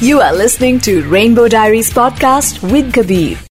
You 0.00 0.20
are 0.20 0.34
listening 0.34 0.78
to 0.80 1.08
Rainbow 1.08 1.48
Diaries 1.48 1.90
podcast 1.90 2.60
with 2.70 2.92
Kabir. 2.92 3.45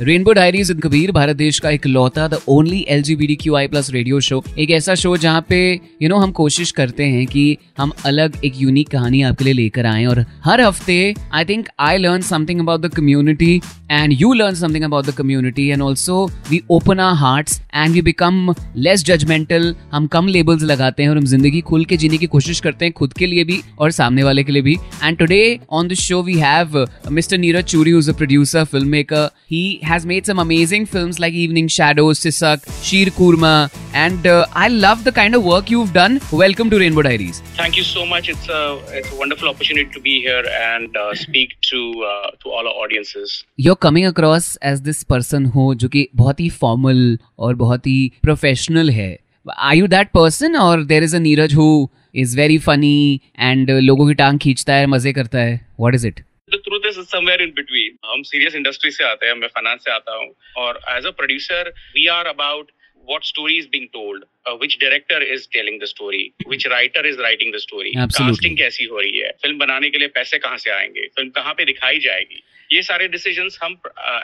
Rainbow 0.00 0.32
diaries 0.32 0.70
in 0.70 0.78
Kabir 0.78 1.12
Bharat 1.12 1.36
देश 1.36 1.58
का 1.58 1.70
एक 1.70 1.86
लौता 1.86 2.28
the 2.28 2.38
only 2.48 2.84
L 2.88 3.02
G 3.02 3.16
B 3.16 3.26
T 3.26 3.34
Q 3.34 3.54
I 3.56 3.66
plus 3.66 3.90
radio 3.90 4.20
show 4.20 4.44
एक 4.58 4.70
ऐसा 4.70 4.94
show 4.94 5.16
जहाँ 5.16 5.44
पे 5.48 5.72
you 5.72 5.78
you 6.00 6.08
know 6.08 6.14
know, 6.14 6.22
हम 6.22 6.32
कोशिश 6.32 6.70
करते 6.70 7.04
हैं 7.04 7.26
कि 7.26 7.56
हम 7.78 7.92
अलग 8.04 8.32
एक 8.44 8.52
यूनिक 8.56 8.88
कहानी 8.88 9.22
आपके 9.22 9.44
लिए 9.44 9.54
लेकर 9.54 9.86
आए 9.86 10.04
और 10.04 10.24
हर 10.44 10.60
हफ़्ते 10.60 11.14
I 11.32 11.44
think 11.44 11.68
I 11.80 11.96
learn 11.96 12.20
something 12.20 12.60
about 12.60 12.80
the 12.80 12.88
community 12.88 13.60
and 13.90 14.12
you 14.20 14.32
learn 14.32 14.54
something 14.54 14.84
about 14.84 15.06
the 15.06 15.10
community 15.10 15.68
and 15.68 15.82
also 15.82 16.30
we 16.50 16.62
open 16.70 17.00
our 17.00 17.14
hearts 17.14 17.60
and 17.74 17.94
we 17.94 18.02
become 18.02 18.54
less 18.76 19.04
judgemental 19.04 19.74
हम 19.92 20.06
कम 20.06 20.26
लेबल्स 20.26 20.62
लगाते 20.62 21.02
हैं 21.02 21.10
और 21.10 21.18
हम 21.18 21.24
ज़िंदगी 21.24 21.60
खुल 21.60 21.84
के 21.84 21.96
जीने 21.96 22.18
की 22.18 22.26
कोशिश 22.26 22.60
करते 22.60 22.84
हैं 22.84 22.92
खुद 22.92 23.12
के 23.12 23.26
लिए 23.26 23.44
भी 23.44 23.60
और 23.78 23.90
सामने 23.90 24.22
वाले 24.22 24.44
के 24.44 24.52
लिए 24.52 24.62
भी. 24.62 24.76
And 25.04 25.18
today 25.18 25.60
on 25.70 25.88
the 25.88 25.94
show 25.94 26.22
we 26.22 26.34
have 26.34 26.86
mister 27.10 27.38
Neeraj 27.38 27.64
Churi 27.64 27.92
a 27.92 28.12
producer 28.12 28.64
filmmaker 28.88 29.30
he 29.50 29.80
has 29.86 30.04
made 30.04 30.26
some 30.26 30.38
amazing 30.38 30.84
films 30.84 31.18
like 31.20 31.32
Evening 31.32 31.68
Shadows, 31.68 32.20
Sisak, 32.20 32.64
Sheer 32.82 33.06
Kurma, 33.18 33.70
and 33.94 34.26
uh, 34.26 34.46
I 34.52 34.68
love 34.68 35.04
the 35.04 35.12
kind 35.12 35.34
of 35.34 35.44
work 35.44 35.70
you've 35.70 35.92
done. 35.92 36.20
Welcome 36.32 36.70
to 36.70 36.78
Rainbow 36.78 37.02
Diaries. 37.02 37.40
Thank 37.60 37.76
you 37.76 37.84
so 37.84 38.04
much. 38.04 38.28
It's 38.28 38.48
a 38.48 38.62
it's 39.00 39.12
a 39.12 39.16
wonderful 39.16 39.48
opportunity 39.48 39.90
to 39.98 40.00
be 40.00 40.20
here 40.20 40.44
and 40.60 40.96
uh, 40.96 41.14
speak 41.14 41.56
to 41.70 41.82
uh, 42.12 42.30
to 42.42 42.50
all 42.50 42.72
our 42.72 42.76
audiences. 42.86 43.36
You're 43.66 43.80
coming 43.86 44.06
across 44.06 44.50
as 44.72 44.82
this 44.90 45.04
person 45.14 45.50
who 45.56 45.68
जो 45.74 45.88
कि 45.88 46.06
बहुत 46.14 46.40
ही 46.40 46.50
formal 46.62 47.16
और 47.38 47.54
बहुत 47.54 47.86
ही 47.86 48.12
professional 48.26 48.92
है. 49.00 49.10
Are 49.58 49.74
you 49.74 49.88
that 49.96 50.12
person 50.12 50.56
or 50.66 50.84
there 50.92 51.04
is 51.08 51.14
a 51.14 51.24
Neeraj 51.26 51.52
who 51.52 51.90
is 52.24 52.34
very 52.34 52.58
funny 52.68 53.20
and 53.50 53.70
uh, 53.70 53.80
लोगों 53.90 54.08
की 54.08 54.14
टांग 54.14 54.38
खींचता 54.38 54.74
है 54.74 54.86
मज़े 54.86 55.12
करता 55.12 55.38
है? 55.38 55.60
What 55.80 56.00
is 56.00 56.10
it? 56.10 56.24
The 56.50 56.58
truth 56.64 56.84
is 56.88 56.98
somewhere 57.02 57.42
in 57.42 57.50
between 57.54 57.96
हम 58.06 58.22
सीरियस 58.22 58.54
इंडस्ट्री 58.54 58.90
से 58.90 59.04
आते 59.04 59.26
हैं 59.26 59.34
मैं 59.34 59.48
फाइनेंस 59.54 59.84
से 59.84 59.90
आता 59.90 60.16
हूँ। 60.16 60.28
और 60.64 60.80
as 60.90 61.06
a 61.06 61.10
producer 61.20 61.68
we 61.94 62.06
are 62.16 62.26
about 62.26 62.70
what 63.08 63.26
story 63.26 63.56
is 63.62 63.66
being 63.72 63.84
told 63.96 64.22
uh, 64.50 64.52
which 64.60 64.74
director 64.78 65.18
is 65.34 65.44
telling 65.56 65.76
the 65.82 65.88
story 65.90 66.22
which 66.52 66.64
writer 66.72 67.02
is 67.10 67.20
writing 67.24 67.52
the 67.56 67.60
story. 67.64 67.92
Absolutely. 68.04 68.32
casting 68.32 68.56
कैसी 68.58 68.84
हो 68.92 69.00
रही 69.00 69.18
है? 69.18 69.30
फ़िल्म 69.42 69.58
बनाने 69.58 69.90
के 69.90 69.98
लिए 69.98 70.08
पैसे 70.16 70.38
कहाँ 70.46 70.56
से 70.58 70.70
आएँगे? 70.70 71.06
फ़िल्म 71.16 71.30
कहाँ 71.36 71.54
पे 71.54 71.64
दिखाई 71.64 71.98
जाएगी? 72.06 72.42
ये 72.72 72.82
सारे 72.82 73.08
डिसीजंस 73.08 73.58
हम 73.62 73.76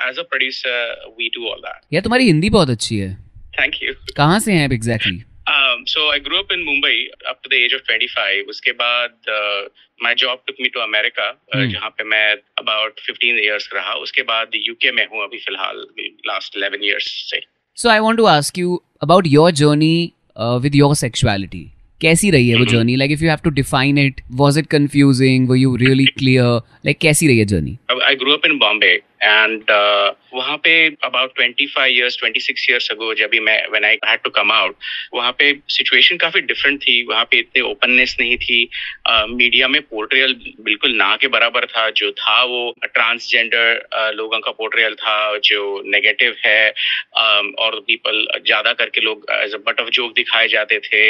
as 0.08 0.19
a 0.19 0.22
producer 0.32 1.12
we 1.19 1.28
do 1.36 1.47
all 1.48 1.60
that 1.66 1.94
यार 1.94 2.02
तुम्हारी 2.02 2.27
हिंदी 2.27 2.50
बहुत 2.56 2.70
अच्छी 2.70 2.98
है। 2.98 3.14
थैंक 3.60 3.82
यू 3.82 3.94
कहाँ 4.16 4.41
से 4.41 4.52
हैं 4.52 4.70
exactly 4.72 5.19
Um, 5.19 5.31
so 5.86 6.08
I 6.08 6.19
grew 6.19 6.38
up 6.38 6.50
in 6.50 6.64
Mumbai 6.69 6.97
up 7.30 7.42
to 7.42 7.48
the 7.48 7.56
age 7.56 7.75
of 7.75 7.83
25. 7.88 8.48
उसके 8.48 8.72
बाद 8.72 9.33
uh, 9.36 9.69
my 10.06 10.14
job 10.14 10.41
took 10.47 10.61
me 10.61 10.70
to 10.70 10.84
America 10.84 11.27
uh, 11.28 11.58
hmm. 11.58 11.72
जहाँ 11.72 11.91
पे 11.98 12.05
मैं 12.05 12.34
about 12.62 13.05
15 13.11 13.42
years 13.44 13.69
रहा 13.75 13.94
उसके 14.06 14.22
बाद 14.22 14.58
UK 14.70 14.94
में 14.94 15.06
हूँ 15.12 15.25
अभी 15.25 15.38
फ़िलहाल 15.38 15.84
last 16.33 16.58
11 16.62 16.88
years 16.88 17.12
से 17.30 17.42
So 17.78 17.91
I 17.91 18.00
want 18.00 18.19
to 18.19 18.27
ask 18.28 18.58
you 18.58 18.80
about 19.00 19.30
your 19.34 19.50
journey 19.62 20.14
uh, 20.36 20.58
with 20.64 20.80
your 20.83 20.94
sexuality. 21.05 21.64
कैसी 22.00 22.30
रही 22.30 22.48
है 22.48 22.56
वो 22.58 22.64
journey 22.64 22.97
like 22.97 23.10
if 23.10 23.22
you 23.22 23.28
have 23.30 23.38
to 23.44 23.50
define 23.56 23.98
it 23.98 24.20
was 24.41 24.58
it 24.58 24.66
confusing 24.66 25.48
were 25.48 25.56
you 25.56 25.75
really 25.83 26.06
clear 26.19 26.60
like 26.86 26.98
कैसी 26.98 27.27
रही 27.27 27.38
है 27.38 27.44
journey 27.53 27.78
I 28.06 28.14
grow 28.22 28.33
up 28.33 28.47
in 28.47 28.58
Bombay 28.58 28.94
and 29.23 29.70
वहाँ 30.34 30.56
पे 30.56 30.73
about 31.05 31.34
twenty 31.37 31.67
five 31.67 31.97
years 31.97 32.19
twenty 32.19 32.41
six 32.41 32.67
years 32.70 32.91
ago 32.91 33.15
जब 33.15 33.31
मैं 33.42 33.59
when 33.70 33.84
I 33.84 33.98
had 34.06 34.20
to 34.25 34.31
come 34.31 34.53
out 34.53 34.77
वहाँ 35.15 35.33
पे 35.33 35.53
situation 35.69 36.17
काफ़ी 36.17 36.41
डिफरेंट 36.41 36.81
थी। 36.83 37.03
वहाँ 37.03 37.25
पे 37.25 37.39
इतने 37.39 37.62
ओपननेस 37.62 38.17
नहीं 38.20 38.37
थी। 38.37 38.70
मीडिया 39.11 39.67
uh, 39.67 39.73
में 39.73 39.83
पोर्ट्रियल 39.83 40.34
बिल्कुल 40.61 40.93
ना 40.93 41.17
के 41.17 41.28
बराबर 41.28 41.67
था। 41.67 41.89
जो 41.91 42.11
था 42.12 42.43
वो 42.45 42.75
ट्रांसजेंडर 42.84 43.89
uh, 43.98 44.17
लोगों 44.17 44.41
का 44.41 44.50
पोर्ट्रियल 44.50 44.95
था 44.95 45.39
जो 45.39 45.83
नेगेटिव 45.87 46.37
है। 46.47 46.73
Um, 46.73 47.53
और 47.59 47.78
पीपल 47.81 48.27
ज़्यादा 48.47 48.72
करके 48.72 49.00
लोग 49.00 49.27
as 49.31 49.55
a 49.55 49.59
butt 49.59 49.81
of 49.81 49.88
joke 49.88 50.15
दिखाए 50.15 50.49
जाते 50.49 50.78
थे। 50.78 51.05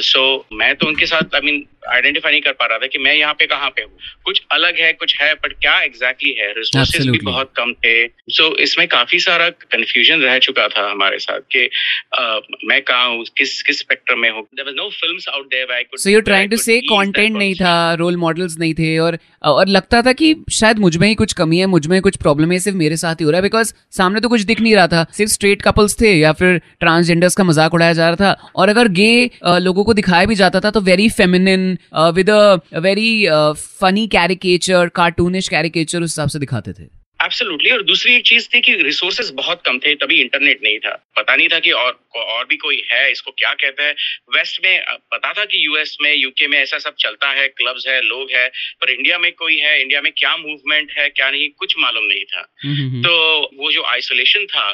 सो 0.00 0.36
uh, 0.38 0.44
मैं 0.52 0.74
तो 0.76 0.86
उनके 0.86 1.06
साथ 1.06 1.34
आई 1.34 1.40
मीन 1.40 1.66
आइडेंटिफाई 1.82 2.32
नहीं 2.32 2.40
कर 2.40 2.52
पा 2.52 2.66
रहा 2.66 2.78
था 2.78 2.86
कि 2.86 2.98
मैं 2.98 3.14
यहाँ 3.14 3.34
पे 3.34 3.46
कहाँ 3.46 3.68
पे 3.70 3.82
हूँ। 3.82 3.92
कुछ 4.24 4.40
अलग 4.52 4.80
है 4.80 4.92
कुछ 4.94 5.16
है 5.20 5.32
बट 5.34 5.52
क्या 5.52 5.80
एग्जैक्टली 5.82 6.30
exactly 6.30 6.46
है? 6.46 6.52
रिसोर्सेज 6.56 7.08
भी 7.08 7.18
बहुत 7.22 7.52
कम 7.56 7.72
थे। 7.74 8.06
सो 8.06 8.42
so, 8.42 8.58
इसमें 8.58 8.86
काफ़ी 8.88 9.18
सारा 9.20 9.48
कंफ्यूजन 9.50 10.20
रह 10.20 10.38
चुका 10.40 10.66
था 10.68 10.88
हमारे 10.90 11.18
साथ 11.18 11.40
कि 11.52 11.68
uh, 12.14 12.40
मैं 12.64 12.80
कहा 12.82 13.04
हूँ 13.04 13.24
किस 13.38 13.62
किस 13.62 13.78
स्पेक्ट्रम 13.78 14.18
में 14.18 14.30
हूँ। 14.30 14.42
There 14.44 14.66
was 14.66 14.74
no 14.76 14.88
films 14.92 15.28
out 15.28 15.46
there 15.46 15.72
I 15.72 15.82
could 15.82 15.98
so 15.98 16.10
you 16.10 16.20
trying 16.20 16.50
to 16.50 16.56
say 16.58 16.80
content 16.82 17.36
नहीं 17.36 17.54
था 17.54 17.94
रोल 17.94 18.16
मॉडल्स 18.18 18.58
नहीं 18.58 18.74
थे 18.74 18.96
और 18.98 19.18
और 19.44 19.68
लगता 19.68 20.02
था 20.02 20.12
कि 20.12 20.34
शायद 20.52 20.78
मुझमें 20.78 21.06
ही 21.08 21.14
कुछ 21.14 21.32
कमी 21.32 21.58
है 21.58 21.66
मुझमें 21.68 22.00
कुछ 22.02 22.16
प्रॉब्लम 22.18 22.52
है 22.52 22.58
सिर्फ़ 22.58 22.78
मेरे 22.78 22.96
साथ 22.96 23.14
ही 23.14 23.24
हो 23.24 23.30
रहा 23.30 23.38
है 23.38 23.42
बिकॉज़ 23.42 23.72
सामने 23.92 24.20
तो 24.20 24.28
कुछ 24.28 24.40
दिख 24.42 24.60
नहीं 24.60 24.74
रहा 24.74 24.86
था। 24.86 25.04
सिर्फ़ 25.12 25.32
स्ट्रेट 25.32 25.62
कपल्स 25.62 26.00
थे 26.00 26.12
या 26.12 26.32
फिर 26.32 26.58
ट्रांसजेंडर्स 26.80 27.34
का 27.34 27.44
मज़ाक 27.44 27.74
उड़ाया 27.74 27.92
जा 27.92 28.08
रहा 28.08 28.16
था। 28.16 28.50
और 28.56 28.68
अगर 28.68 28.88
गे 28.98 29.30
लोगों 29.44 29.84
को 29.84 29.94
दिखाया 29.94 30.24
भी 30.26 30.34
जाता 30.34 30.60
था 30.60 30.70
तो 30.70 30.80
very 30.82 31.08
feminine 31.10 31.69
with 32.14 32.30
a 32.30 32.78
very 32.78 33.26
funny 33.54 34.06
caricature 34.06 34.88
cartoonish 34.88 35.48
caricature 35.48 35.98
उस 35.98 36.10
हिसाब 36.10 36.28
से 36.28 36.38
दिखाते 36.38 36.72
थे। 36.72 36.99
एब्सोल्युटली 37.20 37.70
और 37.70 37.82
दूसरी 37.82 38.14
एक 38.16 38.24
चीज़ 38.26 38.48
थी 38.54 38.60
कि 38.60 38.74
रिसोर्सेज 38.82 39.30
बहुत 39.34 39.62
कम 39.66 39.78
थे 39.78 39.94
तभी 39.96 40.20
इंटरनेट 40.20 40.62
नहीं 40.62 40.78
था। 40.78 40.94
पता 41.16 41.36
नहीं 41.36 41.48
था 41.48 41.58
कि 41.58 41.70
और 41.72 41.98
और 42.16 42.44
भी 42.44 42.56
कोई 42.56 42.82
है 42.92 43.10
इसको 43.12 43.30
क्या 43.30 43.52
कहते 43.54 43.82
हैं? 43.82 43.94
वेस्ट 44.36 44.60
में 44.64 44.84
पता 45.12 45.32
था 45.32 45.44
कि 45.44 45.64
यूएस 45.66 45.96
में 46.02 46.14
यूके 46.14 46.46
में 46.48 46.58
ऐसा 46.58 46.78
सब 46.78 46.94
चलता 46.98 47.30
है 47.30 47.46
क्लब्स 47.50 47.86
है 47.88 48.00
लोग 48.02 48.30
है 48.32 48.46
पर 48.80 48.90
इंडिया 48.90 49.18
में 49.18 49.30
कोई 49.32 49.56
है 49.58 49.80
इंडिया 49.80 50.00
में 50.00 50.10
क्या 50.16 50.36
मूवमेंट 50.36 50.92
है 50.98 51.08
क्या 51.10 51.30
नहीं 51.30 51.48
कुछ 51.58 51.74
मालूम 51.78 52.04
नहीं 52.04 52.24
था। 52.24 52.46
हम्म। 52.64 53.02
तो 53.02 53.12
वो 53.54 53.70
जो 53.72 53.82
आइसोलेशन 53.84 54.46
था 54.46 54.68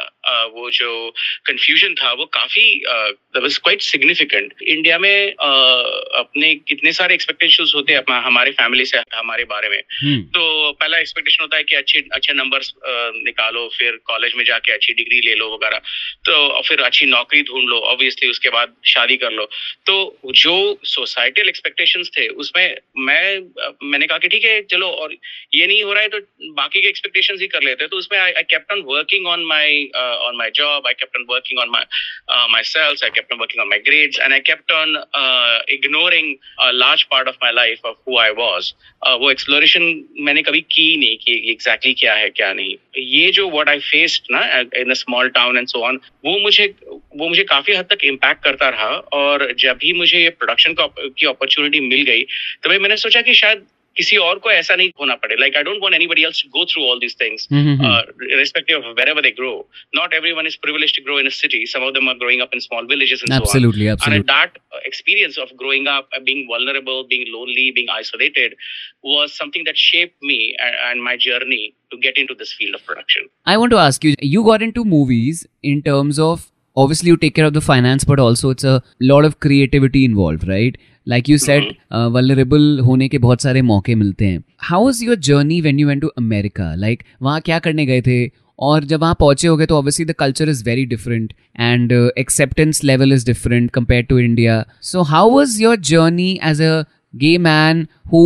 वो 0.54 0.70
जो 0.70 0.92
कंफ्यूजन 1.46 1.94
था 1.94 2.12
वो 2.12 2.24
काफ़ी 2.34 2.64
क्वाइट 3.36 3.82
सिग्निफिकेंट 3.82 4.54
इंडिया 4.62 4.98
में 4.98 5.32
अपने 5.32 6.54
कितने 6.68 6.92
सारे 6.92 7.14
एक्सपेक्टेशन 7.14 7.70
होते 7.74 7.92
हैं 7.92 8.22
हमारे 8.24 8.50
फैमिली 8.52 8.84
से 8.84 8.98
हमारे 9.14 9.44
बारे 9.44 9.68
में। 9.68 9.80
तो 10.28 10.72
पहला 10.72 10.98
एक्सपेक्टेशन 10.98 11.42
होता 11.42 11.56
है 11.56 11.64
कि 11.64 11.76
अच्छे 11.76 12.04
अच्छे 12.12 12.32
नंबर्स 12.36 12.72
निकालो, 13.24 13.68
फिर 13.78 13.98
कॉलेज 14.06 14.32
में 14.36 14.44
जाके 14.44 14.72
अच्छी 14.72 14.94
डिग्री 14.94 15.20
ले 15.26 15.34
लो 15.34 15.52
वगैरह। 15.54 15.80
तो 16.26 16.32
और 16.32 16.62
फिर 16.64 16.80
अच्छी 16.82 17.06
नौकरी 17.06 17.42
ढूंढ 17.42 17.68
लो 17.68 17.78
ऑब्वियसली 17.92 18.30
उसके 18.30 18.50
बाद 18.50 18.74
शादी 18.86 19.16
कर 19.16 19.32
लो। 19.32 19.44
तो 19.86 19.96
जो 20.36 20.56
सोसाइटल 20.86 21.48
एक्सपेक्टेशन 21.48 22.02
थे, 22.16 22.28
उसमें 22.28 22.76
मैं, 22.98 23.40
मैंने 23.84 24.06
कहा 24.06 24.18
कि 24.18 24.28
ठीक 24.28 24.44
है, 24.44 24.60
चलो, 24.64 24.88
और 24.88 25.14
ये 25.54 25.66
नहीं 25.66 25.82
हो 25.82 25.92
रहा 25.92 26.02
है 26.02 26.08
तो 26.08 26.18
बाकी 26.54 26.82
के 26.82 26.88
एक्सपेक्टेशंस 26.88 27.40
ही 27.40 27.46
कर 27.48 27.62
लेते 27.62 27.86
तो 27.86 27.96
उसमें 27.96 28.18
I 28.18 28.42
kept 28.50 28.72
on 28.72 28.80
working 28.86 29.26
on 29.26 29.44
my 29.46 29.84
on 29.96 30.36
my 30.36 30.50
job 30.54 30.86
I 30.86 30.94
kept 30.94 31.16
on 31.16 31.26
working 31.30 31.60
on 31.60 31.70
my 31.70 31.84
my 32.50 32.62
sales 32.64 33.04
I 33.04 33.10
kept 33.14 33.32
on 33.32 33.38
working 33.40 33.62
on 33.62 33.68
my 33.68 33.78
grades 33.86 34.18
and 34.20 34.32
I 34.32 34.40
kept 34.50 34.72
on 34.72 34.96
ignoring 35.76 36.34
large 36.74 37.02
part 37.10 37.28
of 37.28 37.36
my 37.42 37.52
life 37.52 37.84
of 37.84 37.96
who 38.08 38.18
I 38.18 38.30
was 38.38 38.72
वो 39.20 39.30
exploration 39.30 39.82
मैंने 40.20 40.42
कभी 40.42 40.60
की 40.60 40.96
नहीं 40.96 41.16
कि 41.16 41.32
exactly 41.50 41.54
exactly 41.54 42.00
क्या 42.00 42.14
है। 42.14 42.25
क्या 42.30 42.52
नहीं। 42.52 42.74
ये 42.98 43.30
जो 43.30 43.48
वट 43.50 43.68
आई 43.68 43.78
फेस्ड 43.78 44.22
ना 44.30 44.40
in 44.76 44.94
small 44.94 45.28
town 45.28 45.58
and 45.58 45.68
so 45.68 45.80
on 45.80 46.00
वो 46.24 46.38
मुझे 46.38 46.66
वो 46.88 47.28
मुझे 47.28 47.44
काफ़ी 47.44 47.74
हद 47.74 47.86
तक 47.90 48.04
इम्पैक्ट 48.04 48.42
करता 48.44 48.68
रहा 48.68 48.88
और 49.20 49.52
जब 49.58 49.76
भी 49.76 49.92
मुझे 49.92 50.18
ये 50.18 50.30
प्रोडक्शन 50.30 50.74
की 50.78 51.26
अपॉर्चुनिटी 51.26 51.80
मिल 51.80 52.02
गई 52.02 52.22
तो 52.62 52.68
भाई 52.68 52.78
मैंने 52.78 52.96
सोचा 52.96 53.20
कि 53.20 53.34
शायद 53.34 53.66
किसी 53.97 54.17
और 54.17 54.37
को 54.43 54.51
ऐसा 54.51 54.75
नहीं 54.75 54.89
होना 54.99 55.15
पड़े 55.23 55.35
like 55.39 55.55
I 55.57 55.63
don't 55.63 55.81
want 55.83 55.93
anybody 55.95 56.23
else 56.25 56.41
to 56.43 56.49
go 56.57 56.65
through 56.73 56.83
all 56.89 56.99
these 56.99 57.15
things 57.21 57.47
respective 57.51 58.77
of 58.77 58.95
wherever 58.99 59.21
they 59.21 59.31
grow 59.39 59.51
not 59.95 60.13
everyone 60.13 60.47
is 60.47 60.55
privileged 60.65 60.97
to 60.97 61.03
grow 61.05 61.19
in 61.19 61.25
a 61.25 61.33
city 61.37 61.65
some 61.73 61.83
of 61.87 61.93
them 61.93 62.09
are 62.09 62.15
growing 62.21 62.41
up 62.41 62.53
in 62.53 62.59
small 62.67 62.85
villages 62.91 63.23
and 63.23 63.33
so 63.33 63.39
on 63.39 63.47
absolutely 63.47 63.89
and 64.09 64.29
that 64.29 64.57
experience 64.89 65.37
of 65.43 65.51
growing 65.61 65.89
up 65.95 66.15
being 66.29 66.41
vulnerable 66.51 67.03
being 67.11 67.25
lonely 67.33 67.65
being 67.79 67.91
isolated 67.95 68.55
was 69.09 69.35
something 69.41 69.67
that 69.69 69.81
shaped 69.83 70.29
me 70.31 70.39
and, 70.67 70.79
and 70.87 71.03
my 71.09 71.15
journey 71.25 71.61
to 71.93 71.99
get 72.05 72.21
into 72.23 72.37
this 72.43 72.53
field 72.59 72.79
of 72.79 72.85
production 72.91 73.27
i 73.53 73.57
want 73.63 73.75
to 73.75 73.81
ask 73.83 74.07
you 74.09 74.15
you 74.35 74.45
got 74.49 74.65
into 74.69 74.85
movies 74.95 75.43
in 75.73 75.83
terms 75.89 76.23
of 76.29 76.47
obviously 76.85 77.13
you 77.13 77.19
take 77.25 77.35
care 77.39 77.49
of 77.51 77.55
the 77.59 77.65
finance 77.67 78.07
but 78.13 78.23
also 78.25 78.53
it's 78.55 78.69
a 78.73 78.77
lot 79.13 79.29
of 79.29 79.37
creativity 79.47 80.05
involved 80.11 80.47
right 80.53 80.81
Like 81.06 81.28
you 81.30 81.38
set 81.38 81.76
vulnerable 82.12 82.78
होने 82.84 83.08
के 83.08 83.18
बहुत 83.18 83.42
सारे 83.42 83.62
मौके 83.62 83.94
मिलते 83.94 84.26
हैं। 84.26 84.42
How 84.60 84.88
is 84.90 85.04
your 85.04 85.16
journey 85.28 85.60
when 85.60 85.78
you 85.78 85.88
went 85.88 86.00
to 86.02 86.08
America 86.18 86.74
like 86.74 87.02
वहाँ 87.22 87.40
क्या 87.40 87.58
करने 87.58 87.86
गए 87.86 88.00
थे? 88.02 88.26
और 88.58 88.84
जब 88.84 89.00
वहाँ 89.00 89.16
पहुँचे 89.20 89.48
हो 89.48 89.56
गए 89.56 89.66
तो 89.66 89.76
obviously 89.78 90.04
the 90.06 90.12
culture 90.18 90.48
is 90.48 90.64
very 90.64 90.84
different 90.86 91.32
and 91.60 91.92
acceptance 92.18 92.82
level 92.84 93.12
is 93.12 93.26
different 93.26 93.70
compare 93.70 94.04
to 94.04 94.18
India 94.18 94.64
so 94.82 95.02
how 95.10 95.30
was 95.30 95.60
your 95.62 95.76
journey 95.90 96.30
as 96.44 96.62
a 96.62 96.82
gay 97.14 97.36
man 97.38 97.86
who 98.12 98.22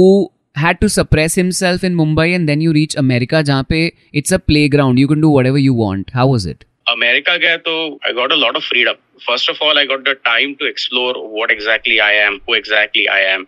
had 0.59 0.77
to 0.77 0.89
suppress 0.89 1.37
himself 1.39 1.85
in 1.85 1.95
Mumbai 1.95 2.29
and 2.31 2.47
then 2.47 2.63
you 2.63 2.73
reach 2.73 2.95
America 2.97 3.43
जहाँ 3.43 3.67
पे 3.69 3.93
it's 4.15 4.35
a 4.35 4.39
playground 4.69 4.99
you 4.99 5.09
can 5.09 5.21
do 5.21 5.39
whatever 5.47 5.59
you 5.59 5.75
want 5.75 6.11
how 6.15 6.29
was 6.29 6.49
it 6.51 6.65
America 6.91 7.37
गया 7.37 7.57
तो 7.69 7.77
I 8.07 8.13
got 8.13 8.33
a 8.33 8.37
lot 8.37 8.57
of 8.57 8.69
freedom 8.69 9.07
first 9.27 9.51
of 9.51 9.63
all 9.65 9.79
I 9.79 9.87
got 9.87 10.05
the 10.05 10.17
time 10.25 10.55
to 10.61 10.67
explore 10.67 11.19
what 11.35 11.51
exactly 11.51 11.99
I 12.05 12.15
am 12.17 12.39
who 12.49 12.55
exactly 12.57 13.05
I 13.17 13.23
am 13.33 13.47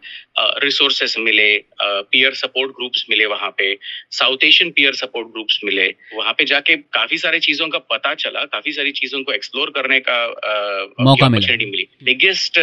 resources 0.63 1.15
मिले 1.19 1.47
peer 1.83 2.35
support 2.35 2.71
groups 2.77 3.05
मिले 3.11 3.27
वहाँ 3.27 3.51
पे. 3.59 3.75
South 4.11 4.45
Asian 4.45 4.71
peer 4.77 4.95
support 4.95 5.29
groups 5.33 5.61
मिले. 5.65 5.87
वहाँ 6.15 6.33
पे 6.39 6.45
जाके 6.45 6.77
काफ़ी 6.97 7.19
सारी 7.19 7.41
चीज़ों 7.41 7.69
का 7.69 7.79
पता 7.93 8.15
चला 8.25 8.45
काफ़ी 8.53 8.73
सारी 8.73 8.93
चीज़ों 8.93 9.23
को 9.23 9.33
एक्सप्लोर 9.33 9.71
करने 9.77 10.01
का 10.09 10.19
uh, 10.29 11.07
मौका 11.07 11.29
मिला। 11.29 11.57
मिली. 11.57 11.89
Biggest 12.05 12.59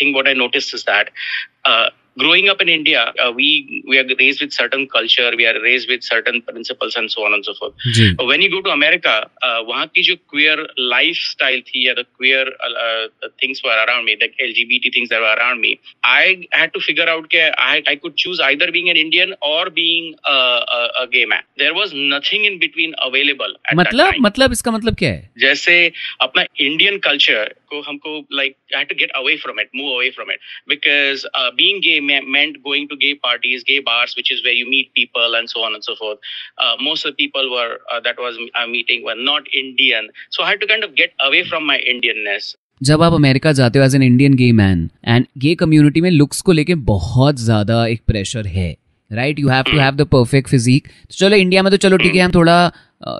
thing 0.00 0.14
what 0.14 0.28
I 0.28 0.34
notice 0.34 0.74
is 0.74 0.84
that 0.90 1.10
growing 2.17 2.49
up 2.49 2.61
in 2.61 2.69
India, 2.69 3.13
uh, 3.23 3.31
we 3.31 3.83
we 3.87 3.97
are 3.97 4.05
raised 4.19 4.41
with 4.41 4.53
certain 4.53 4.87
culture, 4.87 5.31
we 5.35 5.45
are 5.45 5.59
raised 5.61 5.89
with 5.89 6.03
certain 6.03 6.41
principles 6.41 6.95
and 6.95 7.11
so 7.11 7.25
on 7.25 7.33
and 7.33 7.45
so 7.45 7.53
forth. 7.53 7.73
But 8.17 8.25
when 8.25 8.41
you 8.41 8.49
go 8.49 8.61
to 8.61 8.71
America, 8.71 9.29
uh, 9.41 9.61
वहाँ 9.69 9.87
की 9.95 10.03
जो 10.03 10.15
queer 10.33 10.57
lifestyle 10.77 11.61
थी 11.69 11.87
या 11.87 11.95
the 11.95 12.05
queer 12.17 12.45
uh, 12.47 12.73
uh, 12.85 13.29
things 13.39 13.61
were 13.63 13.77
around 13.85 14.05
me, 14.05 14.17
the 14.19 14.29
LGBT 14.49 14.93
things 14.93 15.09
that 15.09 15.21
were 15.21 15.35
around 15.37 15.61
me, 15.61 15.79
I 16.03 16.47
had 16.51 16.73
to 16.73 16.79
figure 16.79 17.09
out 17.15 17.29
that 17.31 17.55
I 17.57 17.81
I 17.87 17.95
could 17.95 18.15
choose 18.15 18.39
either 18.39 18.71
being 18.71 18.89
an 18.89 18.97
Indian 18.97 19.35
or 19.41 19.69
being 19.69 20.13
a, 20.25 20.37
a, 20.79 20.81
a 21.03 21.07
gay 21.07 21.25
man. 21.25 21.43
There 21.57 21.73
was 21.73 21.93
nothing 21.93 22.45
in 22.45 22.59
between 22.59 22.95
available. 23.09 23.57
At 23.71 23.77
मतलब 23.77 24.05
that 24.05 24.13
time. 24.13 24.23
मतलब 24.27 24.51
इसका 24.51 24.71
मतलब 24.71 24.95
क्या 25.03 25.09
है 25.09 25.31
जैसे 25.39 25.75
अपना 26.21 26.45
Indian 26.69 26.97
culture 27.09 27.53
को 27.73 27.81
हमको 27.81 28.19
like 28.39 28.55
I 28.77 28.83
to 28.89 28.95
get 28.95 29.11
away 29.21 29.35
from 29.43 29.59
it 29.59 29.69
move 29.75 29.93
away 29.95 30.09
from 30.17 30.31
it 30.31 30.39
because 30.69 31.25
being 31.59 31.81
gay 31.83 31.99
meant 32.36 32.62
going 32.62 32.88
to 32.88 32.96
gay 32.96 33.14
parties 33.14 33.64
gay 33.64 33.80
bars 33.80 34.14
which 34.16 34.30
is 34.36 34.44
where 34.44 34.56
you 34.60 34.68
meet 34.68 34.92
people 34.94 35.34
and 35.40 35.50
so 35.50 35.62
on 35.62 35.74
and 35.74 35.84
so 35.84 35.96
forth 35.96 36.18
uh, 36.58 36.76
most 36.80 37.04
of 37.04 37.12
the 37.12 37.16
people 37.24 37.50
were 37.50 37.78
uh, 37.92 38.00
that 38.00 38.18
was 38.18 38.38
uh, 38.54 38.66
meeting 38.66 39.04
were 39.04 39.20
not 39.32 39.52
indian 39.64 40.10
so 40.30 40.42
i 40.42 40.48
had 40.50 40.60
to 40.60 40.70
kind 40.72 40.84
of 40.84 40.96
get 41.02 41.28
away 41.28 41.44
from 41.52 41.70
my 41.74 41.78
indianness 41.94 42.54
जब 42.82 43.02
आप 43.02 43.12
America 43.12 43.52
जाते 43.52 43.78
हो 43.78 43.84
as 43.84 43.94
an 43.94 44.02
Indian 44.02 44.34
gay 44.34 44.50
man 44.52 44.88
and 45.08 45.26
gay 45.38 45.54
community 45.62 46.00
में 46.00 46.10
looks 46.10 46.40
को 46.40 46.52
लेके 46.52 46.74
बहुत 46.90 47.38
ज़्यादा 47.38 47.86
एक 47.86 48.02
प्रेशर 48.06 48.46
है 48.46 48.76
right 49.10 49.38
you 49.38 49.48
have 49.48 49.64
to 49.70 49.78
have 49.78 49.94
the 49.96 50.06
perfect 50.12 50.48
physique 50.48 50.86
तो 50.88 51.14
चलो 51.14 51.36
इंडिया 51.36 51.62
में 51.62 51.70
तो 51.70 51.76
चलो 51.76 51.96
ठीक 51.96 52.14
है 52.14 52.22
हम 52.22 52.32
थोड़ा 52.34 52.58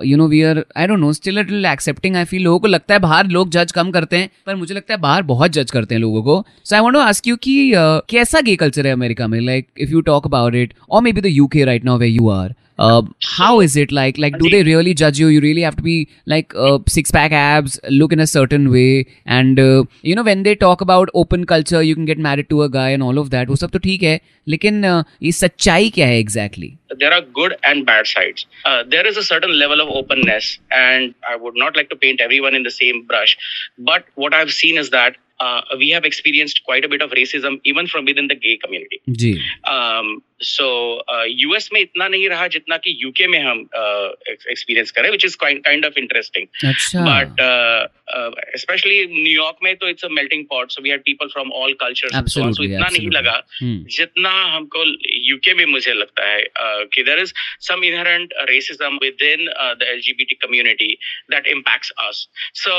you 0.05 0.17
know 0.17 0.27
we 0.27 0.41
are 0.43 0.63
I 0.77 0.87
don't 0.87 0.99
know 0.99 1.11
still 1.13 1.35
little 1.35 1.65
accepting 1.65 2.15
I 2.15 2.25
feel 2.25 2.43
लोगों 2.43 2.59
को 2.59 2.67
लगता 2.67 2.93
है 2.93 2.99
बाहर 2.99 3.27
लोग 3.27 3.49
जज 3.49 3.71
कम 3.71 3.91
करते 3.91 4.17
हैं 4.17 4.29
पर 4.45 4.55
मुझे 4.55 4.73
लगता 4.73 4.93
है 4.93 4.99
बाहर 4.99 5.23
बहुत 5.23 5.51
जज 5.51 5.71
करते 5.71 5.95
हैं 5.95 5.99
लोगों 6.01 6.23
को। 6.23 6.45
So 6.65 6.75
I 6.75 6.81
want 6.81 6.93
to 6.93 6.99
ask 6.99 7.27
you 7.27 7.35
कि 7.35 7.71
uh, 7.71 8.01
कैसा 8.09 8.41
गे 8.41 8.55
कल्चर 8.55 8.87
है 8.87 8.93
अमेरिका 8.93 9.27
में? 9.27 9.39
Like 9.41 9.67
if 9.77 9.91
you 9.91 10.01
talk 10.01 10.25
about 10.25 10.55
it 10.55 10.73
और 10.89 11.01
maybe 11.11 11.21
the 11.21 11.25
UK 11.25 11.65
right 11.65 11.85
now 11.85 11.97
way 11.97 12.07
you 12.07 12.29
are 12.29 12.53
Uh, 12.78 13.02
how 13.22 13.60
is 13.60 13.76
it 13.76 13.92
like 13.92 14.18
like 14.18 14.36
do 14.38 14.48
they 14.50 14.64
really 14.64 14.94
judge 14.94 15.16
you 15.16 15.28
you 15.28 15.40
really 15.40 15.60
have 15.60 15.76
to 15.76 15.82
be 15.82 16.08
like 16.26 16.52
uh, 16.56 16.78
six 16.88 17.12
pack 17.12 17.30
abs 17.30 17.78
look 17.88 18.12
in 18.12 18.18
a 18.18 18.26
certain 18.26 18.68
way 18.72 19.06
and 19.26 19.60
uh, 19.60 19.84
you 20.02 20.16
know 20.16 20.24
when 20.24 20.42
they 20.42 20.56
talk 20.56 20.80
about 20.80 21.08
open 21.14 21.46
culture 21.46 21.82
you 21.82 21.94
can 21.94 22.04
get 22.04 22.18
married 22.18 22.50
to 22.50 22.62
a 22.62 22.68
guy 22.68 22.88
and 22.88 23.00
all 23.00 23.16
of 23.16 23.30
that 23.30 23.46
वो 23.48 23.56
सब 23.56 23.70
तो 23.70 23.78
ठीक 23.86 24.02
है 24.02 24.20
लेकिन 24.48 24.82
uh, 24.86 25.04
ये 25.22 25.32
सच्चाई 25.32 25.90
क्या 25.90 26.06
है 26.06 26.20
exactly 26.24 26.76
there 26.98 27.12
are 27.12 27.22
good 27.22 27.56
and 27.64 27.84
bad 27.86 28.06
sides. 28.06 28.46
Uh, 28.64 28.84
there 28.88 29.06
is 29.06 29.16
a 29.16 29.22
certain 29.22 29.58
level 29.58 29.80
of 29.80 29.88
openness, 29.88 30.58
and 30.70 31.14
I 31.28 31.36
would 31.36 31.54
not 31.56 31.76
like 31.76 31.90
to 31.90 31.96
paint 31.96 32.20
everyone 32.20 32.54
in 32.54 32.62
the 32.62 32.70
same 32.70 33.04
brush. 33.06 33.36
But 33.78 34.04
what 34.14 34.34
I've 34.34 34.52
seen 34.52 34.78
is 34.78 34.90
that 34.90 35.16
uh, 35.39 35.61
we 35.77 35.89
have 35.89 36.05
experienced 36.05 36.63
quite 36.63 36.85
a 36.85 36.89
bit 36.89 37.01
of 37.01 37.11
racism 37.11 37.59
even 37.63 37.87
from 37.87 38.05
within 38.05 38.27
the 38.27 38.35
gay 38.47 38.57
community. 38.65 39.01
Ji 39.23 39.37
Um, 39.73 40.21
so 40.47 40.65
uh, 41.13 41.25
US 41.45 41.65
में 41.73 41.79
इतना 41.81 42.07
नहीं 42.07 42.27
रहा 42.29 42.47
जितना 42.47 42.77
कि 42.83 42.91
UK 43.05 43.27
में 43.29 43.39
हम 43.43 43.63
uh, 43.79 44.09
experience 44.31 44.91
करें 44.97 45.09
which 45.11 45.25
is 45.29 45.35
kind 45.35 45.63
kind 45.65 45.87
of 45.89 45.97
interesting. 46.03 46.47
अच्छा 46.71 47.05
But 47.07 47.41
uh, 47.45 47.87
uh, 48.17 48.31
especially 48.59 48.99
New 49.07 49.35
York 49.37 49.63
में 49.63 49.75
तो 49.77 49.89
it's 49.93 50.03
a 50.03 50.11
melting 50.19 50.45
pot. 50.53 50.71
So 50.71 50.83
we 50.87 50.93
had 50.95 51.03
people 51.03 51.33
from 51.35 51.51
all 51.51 51.75
cultures 51.83 52.15
and 52.21 52.31
so. 52.31 52.39
So 52.39 52.47
Absolutely, 52.47 52.75
इतना 52.75 52.89
नहीं 52.97 53.09
लगा 53.17 53.37
Hmm. 53.61 53.77
जितना 53.97 54.31
हमको 54.55 54.83
यूके 55.29 55.53
में 55.53 55.65
मुझे 55.75 55.93
लगता 55.93 56.27
है 56.29 56.43
uh, 56.43 56.83
कि 56.93 57.03
there 57.03 57.19
is 57.19 57.33
some 57.69 57.83
inherent 57.83 58.33
racism 58.49 58.97
within 59.31 59.45
the 59.79 59.87
LGBT 59.93 60.35
community 60.45 60.91
that 61.31 61.47
impacts 61.47 61.91
us 62.07 62.27
so 62.63 62.75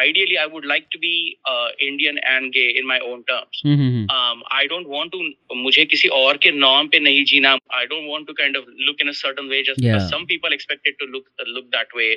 ideally 0.00 0.38
i 0.44 0.46
would 0.46 0.66
like 0.72 0.86
to 0.94 0.98
be 0.98 1.38
uh, 1.52 1.68
indian 1.88 2.18
and 2.34 2.52
gay 2.52 2.68
in 2.80 2.86
my 2.92 2.98
own 3.10 3.24
terms 3.32 3.62
mm-hmm. 3.64 4.10
um, 4.16 4.42
i 4.60 4.66
don't 4.72 4.88
want 4.88 5.12
to 5.16 5.20
mujhe 5.64 5.82
kisi 5.94 6.12
aur 6.20 6.34
ke 6.46 6.54
norm 6.66 6.92
pe 6.94 7.02
nahi 7.08 7.26
jeena 7.32 7.52
i 7.82 7.84
don't 7.92 8.08
want 8.14 8.30
to 8.30 8.38
kind 8.42 8.60
of 8.62 8.70
look 8.88 9.04
in 9.06 9.12
a 9.14 9.18
certain 9.24 9.52
way 9.54 9.62
just 9.70 9.82
yeah. 9.82 9.92
because 9.92 10.08
some 10.14 10.26
people 10.32 10.58
expect 10.58 10.92
it 10.92 10.98
to 11.02 11.10
look 11.16 11.28
uh, 11.42 11.48
look 11.58 11.68
that 11.78 12.00
way 12.00 12.10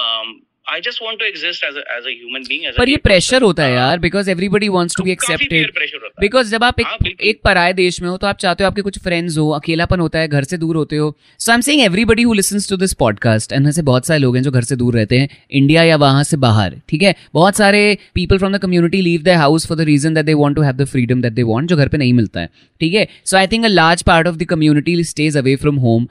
um, 0.00 0.34
I 0.66 0.76
just 0.80 1.00
want 1.02 1.18
to 1.18 1.26
exist 1.26 1.64
as 1.64 1.76
a, 1.76 1.82
as 1.92 2.04
a 2.06 2.12
human 2.12 2.44
being 2.48 2.66
as 2.66 2.76
पर 2.76 2.88
ये 2.88 2.96
pressure 2.96 3.42
होता 3.42 3.64
है 3.64 3.72
यार 3.72 3.98
because 3.98 4.30
everybody 4.30 4.68
wants 4.68 4.96
to 4.96 5.04
be 5.04 5.10
accepted 5.10 5.78
है। 5.78 6.10
Because 6.20 6.50
जब 6.50 6.64
आप 6.64 6.80
हाँ, 6.80 6.92
एक 6.92 7.02
बिल्कुल। 7.02 7.26
एक 7.28 7.40
पराए 7.44 7.72
देश 7.72 8.00
में 8.02 8.08
हो 8.08 8.16
तो 8.16 8.26
आप 8.26 8.38
चाहते 8.38 8.64
हो 8.64 8.68
आपके 8.68 8.82
कुछ 8.82 8.98
फ्रेंड्स 8.98 9.38
हो 9.38 9.48
अकेलापन 9.50 10.00
होता 10.00 10.18
है 10.18 10.28
घर 10.28 10.44
से 10.44 10.58
दूर 10.58 10.76
होते 10.76 10.96
हो। 10.96 11.14
So 11.38 11.52
I 11.52 11.56
am 11.56 11.60
saying 11.60 11.82
everybody 11.82 12.22
who 12.22 12.32
listens 12.32 12.68
to 12.70 12.76
this 12.76 12.92
podcast 13.02 13.52
and 13.52 13.68
ऐसे 13.68 13.82
बहुत 13.82 14.06
सारे 14.06 14.20
लोग 14.20 14.36
हैं 14.36 14.42
जो 14.42 14.50
घर 14.50 14.62
से 14.62 14.76
दूर 14.76 14.94
रहते 14.94 15.18
हैं 15.18 15.28
इंडिया 15.50 15.82
या 15.82 15.96
वहाँ 15.96 16.24
से 16.24 16.36
बाहर 16.46 16.80
ठीक 16.88 17.02
है? 17.02 17.14
बहुत 17.34 17.56
सारे 17.56 17.98
people 18.14 18.38
from 18.38 18.56
the 18.56 18.60
community 18.62 19.00
leave 19.02 19.22
the 19.22 19.36
house 19.44 19.66
for 19.68 19.78
the 19.78 19.90
reason 19.92 20.14
that 20.14 20.26
they 20.26 20.34
want 20.34 20.56
to 20.56 20.62
have 20.62 20.76
the 20.76 20.84
freedom 20.86 21.22
that 21.22 21.32
they 21.32 21.42
want 21.42 21.68
जो 21.68 21.76
घर 21.76 21.88
पे 21.88 21.98
नहीं 21.98 22.12
मिलता 22.12 22.40
है 22.40 22.50
ठीक 22.80 22.94
है? 22.94 23.08
So 23.24 23.36
I 23.36 23.46
think 23.46 23.64
a 23.64 23.68
large 23.68 24.02
part 24.02 24.28
of 24.28 24.36
the 24.36 24.44
community 24.50 25.02
stays 25.04 25.36
away 25.36 25.56
from 25.56 25.76
home 25.86 26.08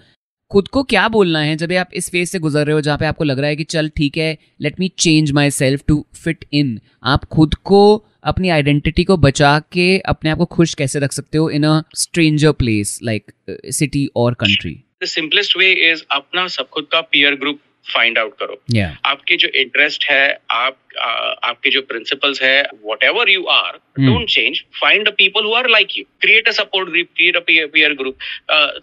खुद 0.51 0.68
को 0.68 0.83
क्या 0.83 1.07
बोलना 1.07 1.39
है 1.39 1.56
जब 1.56 1.71
आप 1.71 1.89
इस 1.94 2.12
फ़ेज़ 2.12 2.30
से 2.30 2.39
गुजर 2.39 2.65
रहे 2.65 2.74
हो 2.74 2.81
जहाँ 2.81 2.98
पे 2.98 3.06
आपको 3.06 3.24
लग 3.24 3.39
रहा 3.39 3.48
है 3.48 3.56
कि 3.56 3.63
चल, 3.63 3.89
ठीक 3.89 4.18
है 4.18 4.38
let 4.62 4.80
me 4.80 4.88
change 4.88 5.31
myself 5.51 5.83
to 5.88 6.06
fit 6.24 6.45
in 6.53 6.80
आप 7.03 7.24
खुद 7.24 7.53
को, 7.53 8.06
अपनी 8.24 8.50
आइडेंटिटी 8.50 9.03
को 9.03 9.18
बचा 9.18 9.59
के 9.59 10.00
अपने 10.00 10.30
आप 10.30 10.38
को 10.38 10.45
खुश 10.45 10.74
कैसे 10.74 11.00
रख 11.00 11.12
सकते 11.12 11.38
हो 11.38 11.50
in 11.50 11.63
a 11.63 11.83
stranger 11.95 12.51
place 12.51 13.00
like 13.03 13.31
city 13.50 14.09
और 14.15 14.33
country 14.33 14.83
the 15.03 15.06
simplest 15.06 15.57
way 15.57 15.92
is 15.92 16.03
अपना 16.12 16.48
सब 16.48 16.69
खुद 16.69 16.88
का 16.92 17.01
पीयर 17.01 17.33
group 17.33 17.56
फाइंड 17.86 18.18
आउट 18.18 18.38
करो। 18.39 18.62
या 18.75 18.95
आपके 19.06 19.36
जो 19.38 19.48
इंटरेस्ट 19.62 20.06
है 20.10 20.25
आप 20.51 20.78
आ, 20.98 21.06
आपके 21.50 21.69
जो 21.69 21.81
प्रिंसिपल्स 21.81 22.42
है 22.42 22.62
whatever 23.04 23.30
you 23.30 23.44
are. 23.51 23.80
Don't 24.00 24.28
change 24.30 24.62
find 24.81 25.07
the 25.07 25.12
people 25.18 25.45
who 25.45 25.54
are 25.54 25.69
like 25.69 25.98
you 25.98 26.04
create 26.22 26.48
a 26.48 26.51
support 26.51 26.89
group 26.89 27.07
create 27.16 27.36
a 27.36 27.39
peer 27.48 27.94
group 27.94 28.18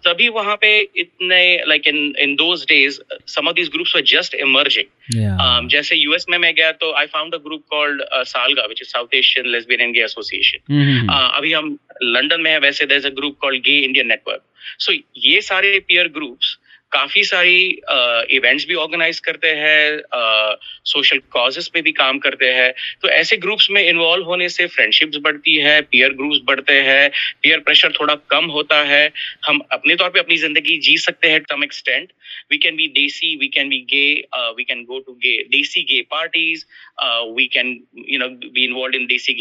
तभी 0.07 0.29
वहाँ 0.29 0.57
पे 0.61 0.71
इतने 0.97 1.41
like 1.69 1.87
in 1.89 2.15
in 2.19 2.35
those 2.37 2.65
days 2.69 3.01
some 3.35 3.49
of 3.49 3.55
these 3.55 3.69
groups 3.69 3.95
were 3.97 4.03
just 4.13 4.35
emerging 4.35 5.69
जैसे 5.71 5.97
US 5.97 6.27
में 6.31 6.39
मैं 6.39 6.55
गया 6.55 6.73
तो 6.83 6.93
I 6.93 7.07
found 7.07 7.35
a 7.35 7.39
group 7.47 7.65
called 7.71 8.03
SALGA 8.27 8.65
which 8.65 8.83
is 8.83 8.89
South 8.89 9.15
Asian 9.15 9.47
lesbian 9.47 9.81
and 9.81 9.95
gay 9.95 10.05
association 10.05 11.09
अभी 11.11 11.53
हम 11.53 11.77
लंदन 12.03 12.41
में 12.41 12.51
है 12.51 12.59
वैसे 12.59 12.87
there 12.87 13.01
is 13.01 13.07
a 13.07 13.15
group 13.17 13.39
called 13.41 13.63
gay 13.65 13.79
Indian 13.79 14.09
network 14.09 14.43
so 14.79 14.93
ये 15.19 15.41
सारे 15.43 15.79
पीयर 15.89 16.09
ग्रुप्स 16.15 16.58
काफ़ी 16.93 17.25
सारी 17.25 17.81
इवेंट्स 18.37 18.67
भी 18.67 18.75
ऑर्गेनाइज 18.75 19.21
करते 19.21 19.49
हैं 19.49 20.01
सोशल 20.85 21.19
कॉजेस 21.19 21.69
पे 21.69 21.83
भी 21.83 21.93
काम 21.93 22.19
करते 22.19 22.47
हैं। 22.47 22.73
तो 23.03 23.09
ऐसे 23.09 23.37
ग्रुप्स 23.37 23.71
में 23.71 23.83
इन्वॉल्व 23.89 24.25
होने 24.25 24.49
से 24.49 24.67
फ्रेंडशिप्स 24.67 25.17
बढ़ती 25.17 25.57
है 25.57 25.81
पीयर 25.83 26.13
ग्रुप्स 26.13 26.39
बढ़ते 26.45 26.81
हैं 26.81 27.11
पीयर 27.43 27.59
प्रेशर 27.59 27.93
थोड़ा 28.01 28.15
कम 28.15 28.45
होता 28.45 28.83
है। 28.83 29.13
हम 29.47 29.61
अपने 29.73 29.97
तौर 29.97 30.11
पे 30.11 30.19
अपनी 30.19 30.37
ज़िंदगी 30.37 30.79
जी 30.79 30.99
सकते 30.99 31.29
हैं 31.29 31.41
some 31.41 31.65
extent 31.65 32.13
we 32.53 32.59
can 32.63 32.77
be 32.79 32.87
desi 32.97 33.29
we 33.41 33.49
can 33.53 33.71
be 33.73 33.79
gay 33.91 34.25
uh, 34.39 34.53
we 34.57 34.65
can 34.71 34.81
go 34.85 34.99
to 35.01 35.15
gay 35.25 35.37
desi 35.53 35.83
gay 35.91 36.01
parties 36.15 36.65
uh, 36.99 37.23
we 37.39 37.49
can 37.49 37.71
you 38.13 38.19
know 38.19 38.29
be 38.57 38.65
involved 38.65 38.95
in 38.95 39.07
desi 39.09 39.35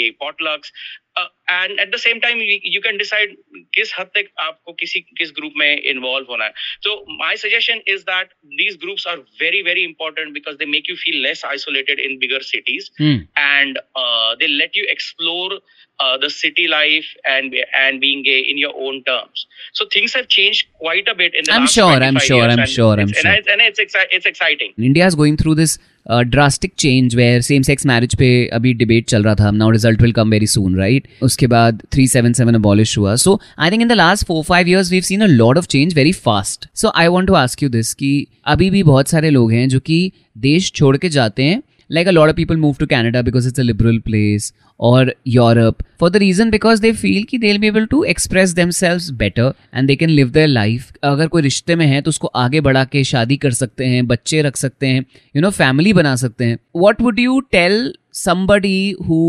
gay 1.18 1.24
potlucks 1.24 1.26
uh, 1.26 1.28
and 1.50 1.80
at 1.80 1.92
the 1.92 2.00
same 2.00 2.22
time 2.22 2.38
you, 2.38 2.60
you 2.64 2.82
can 2.82 2.98
decide 2.98 3.30
किस 3.76 3.94
हद 4.00 4.06
तक 4.06 4.26
आपको 4.40 4.74
किसी 4.74 5.00
किस 5.00 5.32
group 5.32 5.54
में 5.58 5.82
involve 5.82 6.28
होना 6.30 6.46
है 6.46 6.52
तो 6.84 7.06
my 7.20 7.36
suggestion 7.36 7.82
is 7.96 8.04
that 8.04 8.26
these 8.60 8.76
groups 8.76 9.06
are 9.06 9.18
very 9.40 9.64
very 9.64 9.84
important 9.84 10.34
because 10.34 10.58
they 10.58 10.66
make 10.66 10.88
you 10.90 10.96
feel 10.96 11.22
less 11.22 11.44
isolated 11.56 12.00
in 12.00 12.20
bigger 12.20 12.44
cities 12.44 12.92
hmm, 13.02 13.28
and 13.38 13.78
uh, 13.78 14.36
they 14.40 14.48
let 14.48 14.76
you 14.76 14.86
explore 14.90 15.52
uh, 16.00 16.18
the 16.18 16.30
city 16.30 16.68
life 16.68 17.06
and 17.26 17.56
and 17.86 18.02
being 18.02 18.24
gay 18.24 18.40
in 18.40 18.58
your 18.58 18.74
own 18.76 19.04
terms. 19.04 19.48
So 19.74 19.86
things 19.86 20.14
have 20.14 20.28
changed 20.28 20.68
quite 20.74 21.08
a 21.08 21.16
bit 21.16 21.34
in 21.34 21.44
the 21.46 21.52
I'm 21.52 21.62
last 21.62 21.74
sure, 21.74 21.86
I'm 21.86 22.00
25 22.00 22.22
sure, 22.22 22.38
years, 22.38 22.54
I'm 22.54 22.60
and 22.60 22.70
sure, 22.70 22.94
I'm 22.94 23.10
it's, 23.10 23.20
sure. 23.20 23.32
And, 23.32 23.40
it's, 23.40 23.48
and 23.48 23.62
it's, 23.62 23.80
exci- 23.80 24.08
it's 24.12 24.26
exciting. 24.26 24.74
India 24.80 25.08
is 25.08 25.16
going 25.16 25.38
through 25.38 25.56
this 25.56 25.80
drastic 26.12 26.74
change 26.78 27.16
where 27.16 27.42
same 27.42 27.62
sex 27.62 27.86
marriage 27.86 28.16
पे 28.16 28.30
अभी 28.54 28.74
debate 28.74 29.08
चल 29.08 29.24
रहा 29.24 29.36
था 29.36 29.52
now 29.52 29.70
result 29.70 30.02
will 30.02 30.12
come 30.12 30.30
very 30.30 30.48
soon 30.48 30.76
right 30.76 31.08
उसके 31.22 31.48
बाद 31.48 31.82
377 31.96 32.56
abolish 32.56 32.98
हुआ। 32.98 33.16
So 33.16 33.42
I 33.60 33.72
think 33.72 33.82
in 33.82 33.88
the 33.88 33.92
last 33.92 34.26
four 34.26 34.44
five 34.44 34.70
years 34.70 34.92
we've 34.92 35.02
seen 35.02 35.22
a 35.22 35.26
lot 35.26 35.58
of 35.58 35.68
change 35.68 35.96
very 35.96 36.12
fast 36.12 36.68
so 36.76 36.92
I 36.96 37.08
want 37.08 37.28
to 37.28 37.34
ask 37.34 37.64
you 37.64 37.70
this 37.70 37.94
कि 37.94 38.28
अभी 38.46 38.70
भी 38.70 38.84
बहुत 38.84 39.10
सारे 39.10 39.30
लोग 39.30 39.52
हैं 39.52 39.70
जो 39.70 39.80
कि 39.80 40.12
देश 40.38 40.72
छोड़ 40.72 40.98
के 40.98 41.10
जाते 41.10 41.44
हैं 41.44 41.62
like 41.91 42.07
a 42.07 42.13
lot 42.13 42.29
of 42.29 42.37
people 42.37 42.57
move 42.57 42.79
to 42.79 42.87
Canada 42.87 43.23
because 43.23 43.47
it's 43.47 43.59
a 43.59 43.65
liberal 43.65 43.99
place 44.01 44.53
or 44.79 45.13
Europe 45.25 45.83
for 45.99 46.11
the 46.11 46.19
reason 46.19 46.51
because 46.51 46.81
they 46.81 46.93
feel 46.93 47.27
कि 47.31 47.41
they'll 47.41 47.61
be 47.65 47.71
able 47.73 47.87
to 47.87 48.03
express 48.13 48.55
themselves 48.55 49.11
better 49.23 49.49
and 49.73 49.91
they 49.91 49.97
can 49.97 50.15
live 50.17 50.33
their 50.39 50.49
life 50.49 50.93
अगर 51.05 51.29
कोई 51.29 51.43
रिश्ते 51.43 51.77
में 51.77 51.87
है 51.87 52.01
तो 52.03 52.09
उसको 52.09 52.27
आगे 52.45 52.61
बढ़ा 52.61 52.85
के 52.85 53.05
शादी 53.05 53.37
कर 53.37 53.51
सकते 53.51 53.87
हैं 53.87 54.07
बच्चे 54.07 54.43
रख 54.43 54.57
सकते 54.57 54.87
हैं 54.87 55.05
you 55.37 55.45
know 55.45 55.53
family 55.61 55.95
बना 55.95 56.15
सकते 56.17 56.45
हैं 56.45 56.59
what 56.85 57.05
would 57.07 57.23
you 57.27 57.41
tell 57.57 57.79
somebody 58.23 58.95
who 59.09 59.23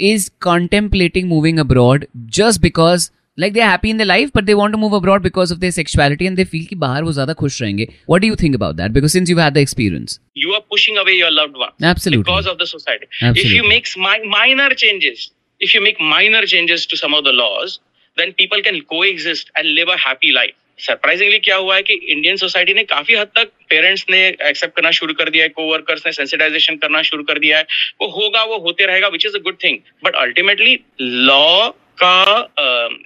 is 0.00 0.30
contemplating 0.48 1.28
moving 1.28 1.64
abroad 1.64 2.06
just 2.40 2.62
because 2.66 3.10
like 3.37 3.53
they 3.53 3.61
happy 3.61 3.89
in 3.89 3.97
the 3.97 4.01
life 4.01 4.31
but 4.35 4.43
they 4.43 4.53
want 4.53 4.75
move 4.75 4.95
abroad 4.95 5.21
because 5.21 5.53
of 5.53 5.59
the 5.59 5.69
sexuality 5.71 6.25
and 6.25 6.35
they 6.37 6.43
feel 6.45 6.65
कि 6.65 6.75
बाहर 6.77 7.03
वो 7.03 7.11
ज़्यादा 7.13 7.33
खुश 7.35 7.61
रहेंगे 7.61 7.87
what 8.09 8.21
do 8.21 8.35
think 8.43 8.55
about 8.55 8.75
that 8.75 8.91
because 8.91 9.11
since 9.11 9.29
you 9.29 9.37
have 9.37 9.49
the 9.49 9.57
experience 9.57 10.19
you 10.37 10.53
are 10.53 10.59
pushing 10.69 10.97
away 10.97 11.13
your 11.13 11.31
loved 11.31 11.57
one 11.57 11.93
because 12.09 12.47
of 12.47 12.57
the 12.57 12.65
society 12.67 13.29
if 13.41 13.47
you 13.47 13.63
makes 13.69 13.97
minor 13.97 14.73
changes 14.75 15.29
if 15.61 15.75
you 15.75 15.81
make 15.81 15.97
minor 16.09 16.45
changes 16.47 16.87
to 16.91 16.97
some 16.97 17.15
of 17.15 17.25
the 17.25 17.33
laws 17.35 17.79
then 18.17 18.31
people 18.37 18.61
can 18.61 18.79
coexist 18.89 19.51
and 19.57 19.65
live 19.67 19.91
a 19.91 19.97
happy 20.07 20.31
life 20.31 20.55
surprisingly 20.79 21.37
क्या 21.39 21.55
हुआ 21.57 21.75
है 21.75 21.83
कि 21.83 21.93
Indian 21.93 22.37
society 22.37 22.73
ने 22.73 22.83
काफ़ी 22.85 23.15
हद 23.15 23.27
तक 23.35 23.49
parents 23.69 24.05
ने 24.09 24.17
accept 24.27 24.75
करना 24.75 24.91
शुरू 24.93 25.13
कर 25.13 25.29
दिया 25.29 25.43
है 25.43 25.49
कोवर्कर्स 25.51 26.05
ने 26.05 26.11
सेंसिटाइजेशन 26.13 26.75
करना 26.77 27.01
शुरू 27.09 27.23
कर 27.23 27.39
दिया 27.39 27.57
है 27.57 27.65
वो 28.01 28.07
होगा 28.11 28.43
वो 28.45 28.57
होते 28.59 28.85
रहेगा 28.85 29.07
which 29.09 29.25
is 29.25 29.35
a 29.35 29.39
good 29.41 29.57
thing 29.63 29.77
but 30.05 30.15
ultimately 30.17 30.79
law 31.01 31.71
का 31.97 32.47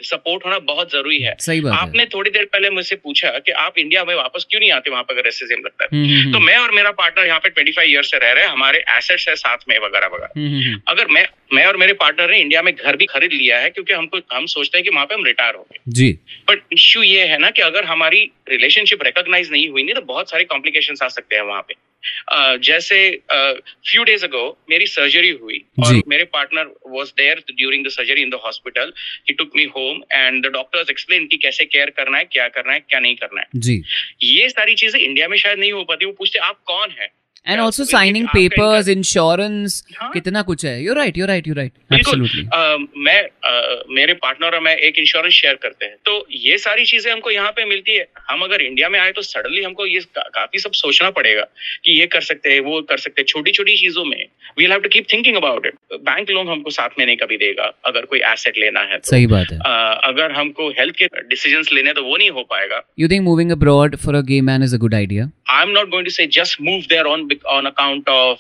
सपोर्ट 0.02 0.46
होना 0.46 0.60
बहुत 0.60 0.92
ज़रूरी 0.92 1.18
है। 1.18 1.36
सही 1.40 1.62
बात 1.62 1.74
है। 1.74 1.80
आपने 1.80 2.06
थोड़ी 2.06 2.32
देर 2.32 2.46
पहले 2.46 2.70
मुझसे 2.70 2.96
पूछा 2.96 3.30
कि 3.30 3.52
आप 3.52 3.78
इंडिया 3.78 4.04
में 4.06 4.16
वापस 4.16 4.46
क्यों 4.50 4.60
नहीं 4.60 4.72
आते 4.72 4.90
वहाँ 4.90 5.04
पर 5.04 5.14
अगर 5.14 5.24
रेसिज्म 5.24 5.56
लगता 5.56 5.84
है? 5.84 5.90
हम्म, 5.94 6.20
हम्म, 6.20 6.34
तो 6.34 6.40
मैं 6.40 6.58
और 6.58 6.72
मेरा 6.72 6.92
पार्टनर 6.92 7.26
यहाँ 7.28 7.40
पे 7.40 7.50
25 7.50 7.84
ईयर 7.84 8.04
से 8.04 8.18
रह 8.18 8.32
रहे 8.32 8.44
हैं 8.44 8.52
हमारे 8.52 8.84
एसेट्स 8.98 9.28
है 9.30 9.36
साथ 9.36 9.58
में 9.70 9.80
वगैरह 9.80 10.08
वगैरह। 10.08 10.30
हम्म, 10.38 10.48
हम्म, 10.48 10.68
हम्म, 10.68 10.82
अगर 10.88 11.08
मैं 11.08 11.28
मैं 11.54 11.66
और 11.66 11.78
मेरे 11.78 11.94
पार्टनर 11.94 12.32
ने 12.32 12.40
इंडिया 12.40 12.62
में 12.62 12.76
घर 12.76 12.96
भी 12.96 13.06
खरीद 13.06 13.32
लिया 13.32 13.60
है 13.60 13.70
क्योंकि 13.70 13.94
हमको 13.94 14.20
हम 14.34 14.46
सोचते 14.46 14.78
हैं 14.78 14.84
कि 14.84 14.90
वहाँ 14.90 15.06
पे 15.06 15.16
हम 15.16 15.26
रिटायर 15.26 15.56
होंगे 15.56 15.80
जी। 15.88 16.12
बट 16.50 16.62
इश्यू 16.74 17.04
ये 17.04 17.26
है 17.26 17.38
ना 17.38 17.50
कि 17.50 17.62
अगर 17.62 17.84
हमारी 17.84 18.32
रिलेशनशिप 18.50 19.04
रिकॉग्नाइज 19.04 19.52
नहीं 19.52 19.70
हुई 19.70 19.84
नहीं 19.84 19.96
तो 19.96 20.02
बहुत 20.02 20.30
सारे 20.30 20.44
कॉम्प्लिकेशन 20.44 20.94
आ 21.04 21.08
सकते 21.08 21.36
हैं 21.36 21.44
वहाँ 21.44 21.62
पे। 21.62 21.74
जैसे 22.64 23.00
फ्यू 23.32 24.04
डेज़ 24.04 24.24
अगो 24.26 24.46
मेरी 24.70 24.86
सर्जरी 24.88 25.30
हुई 25.42 25.58
और 25.86 26.02
मेरे 26.08 26.24
partner 26.34 26.74
was 26.88 27.12
there 27.18 27.44
during 27.52 27.86
the 27.86 27.90
surgery 27.90 28.22
in 28.22 28.30
the 28.30 28.40
hospital 28.46 28.94
he 29.30 29.34
took 29.34 29.52
me 29.56 29.64
home 29.78 30.02
and 30.14 30.46
the 30.46 30.52
doctors 30.52 30.90
explain 30.90 31.28
कि 31.28 31.38
कैसे 31.38 31.66
केयर 31.66 31.90
करना 31.98 32.18
है 32.18 32.24
क्या 32.24 32.48
करना 32.48 32.74
है 32.74 32.80
क्या 32.80 33.00
नहीं 33.00 33.16
करना 33.16 33.42
है। 33.42 33.48
जी। 33.56 33.82
ये 34.24 34.50
सारी 34.50 34.76
चीज़ें 34.76 35.00
इंडिया 35.00 35.28
में 35.28 35.38
शायद 35.38 35.60
नहीं 35.60 35.72
हो 35.72 35.84
पाती 35.84 36.06
वो 36.06 36.12
पूछते 36.12 36.40
आप 36.40 36.62
कौन 36.66 36.90
है? 36.92 37.12
And 37.46 37.60
also 37.62 37.84
signing 37.86 38.28
papers 38.28 38.88
insurance. 38.90 39.82
कितना 40.14 40.42
कुछ 40.42 40.66
है? 40.66 40.82
You 40.84 40.94
right 40.94 41.18
you 41.18 41.26
right 41.26 41.48
you 41.48 41.54
right 41.54 41.72
बिल्कुल। 41.92 42.22
एब्सोल्युटली 42.22 43.04
मैं 43.04 43.22
अ, 43.22 43.84
मेरे 43.90 44.14
पार्टनर 44.14 44.56
और 44.56 44.62
मैं 44.62 44.76
एक 44.78 44.98
इंश्योरेंस 45.00 45.34
शेयर 45.34 45.54
करते 45.62 45.86
हैं। 45.86 45.96
तो 46.06 46.26
ये 46.32 46.58
सारी 46.58 46.86
चीज़ें 46.86 47.12
हमको 47.12 47.32
यहाँ 47.32 47.52
पे 47.52 47.66
मिलती 47.66 47.96
है। 47.96 48.06
हम 48.30 48.42
अगर 48.44 48.62
इंडिया 48.62 48.90
में 48.90 49.00
आए 49.00 49.12
तो 49.12 49.22
सडनली 49.22 49.64
हमको 49.64 49.86
ये 49.86 50.00
का, 50.00 50.22
काफ़ी 50.36 50.60
सब 50.60 50.72
सोचना 50.74 51.10
पड़ेगा 51.10 51.44
कि 51.86 52.00
ये 52.00 52.06
कर 52.08 52.22
सकते 52.22 52.54
हैं 52.54 52.60
वो 52.62 52.82
कर 52.90 52.98
सकते 52.98 53.22
हैं। 53.22 53.26
छोटी 53.28 53.52
छोटी 53.52 53.76
चीज़ों 53.78 54.06
में 54.06 54.26
we'll 54.58 54.72
have 54.72 54.82
to 54.82 54.90
keep 54.90 55.06
thinking 55.14 55.36
about 55.38 55.66
it 55.66 56.00
bank 56.02 56.30
loan 56.30 56.48
हमको 56.50 56.70
साथ 56.70 57.00
में 57.00 57.06
नहीं 57.06 57.18
कभी 57.18 57.38
देगा 57.38 57.72
अगर 57.86 58.06
कोई 58.06 58.20
एसेट 58.34 58.58
लेना 58.58 58.80
है 58.92 58.98
तो। 58.98 59.10
सही 59.12 59.28
बात 59.28 59.52
है। 59.52 59.58
अ, 59.60 60.02
अगर 60.04 60.32
हमको 60.32 60.70
हेल्थ 60.80 60.96
के 60.96 61.08
डिसीज़न 61.30 61.64
लेने 61.74 61.94
तो 61.94 62.04
वो 62.04 62.18
नहीं 62.18 62.30
हो 62.30 62.44
पाएगा। 62.52 62.82
You 63.00 63.08
think 63.10 63.24
moving 63.24 63.52
abroad 63.52 63.96
for 64.06 64.16
a 64.16 64.22
gay 64.28 64.42
man 64.42 64.64
is 64.64 64.76
a 64.76 64.80
good 64.80 64.96
idea 64.96 65.30
I 65.50 65.64
am 65.64 65.70
not 65.72 65.90
going 65.90 66.06
to 66.06 66.12
say 66.12 66.26
just 66.34 66.62
move 66.62 66.82
there 66.90 67.06
on 67.06 67.27
on 67.58 67.66
account 67.66 68.10
of 68.10 68.40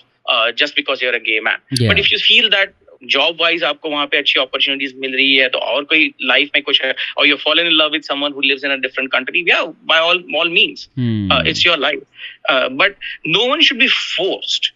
just 0.59 0.75
because 0.75 1.03
you're 1.05 1.13
a 1.13 1.23
gay 1.29 1.39
man 1.41 1.57
Yeah. 1.79 1.91
But 1.91 1.99
if 1.99 2.07
you 2.13 2.19
feel 2.19 2.49
that 2.49 2.73
job 3.13 3.37
wise 3.41 3.63
आपको 3.63 3.89
वहाँ 3.89 4.05
पे 4.11 4.17
अच्छी 4.17 4.39
opportunities 4.41 4.93
मिल 5.01 5.13
रही 5.15 5.35
है 5.35 5.47
तो 5.49 5.59
और 5.71 5.83
कोई 5.91 6.07
life 6.29 6.49
में 6.55 6.61
कुछ 6.63 6.81
है 6.83 6.93
और 7.17 7.27
you 7.27 7.35
fallen 7.43 7.65
in 7.67 7.73
love 7.81 7.91
with 7.91 8.01
someone 8.03 8.33
who 8.35 8.41
lives 8.41 8.63
in 8.65 8.71
a 8.71 8.75
different 8.85 9.11
country 9.11 9.43
या 9.49 9.61
by 9.91 9.99
all 9.99 10.23
all 10.37 10.49
means 10.51 10.87
Hmm. 10.99 11.47
It's 11.47 11.65
your 11.65 11.77
life 11.79 12.01
but 12.81 12.95
no 13.27 13.45
one 13.51 13.61
should 13.69 13.77
be 13.79 13.87
forced 13.87 14.71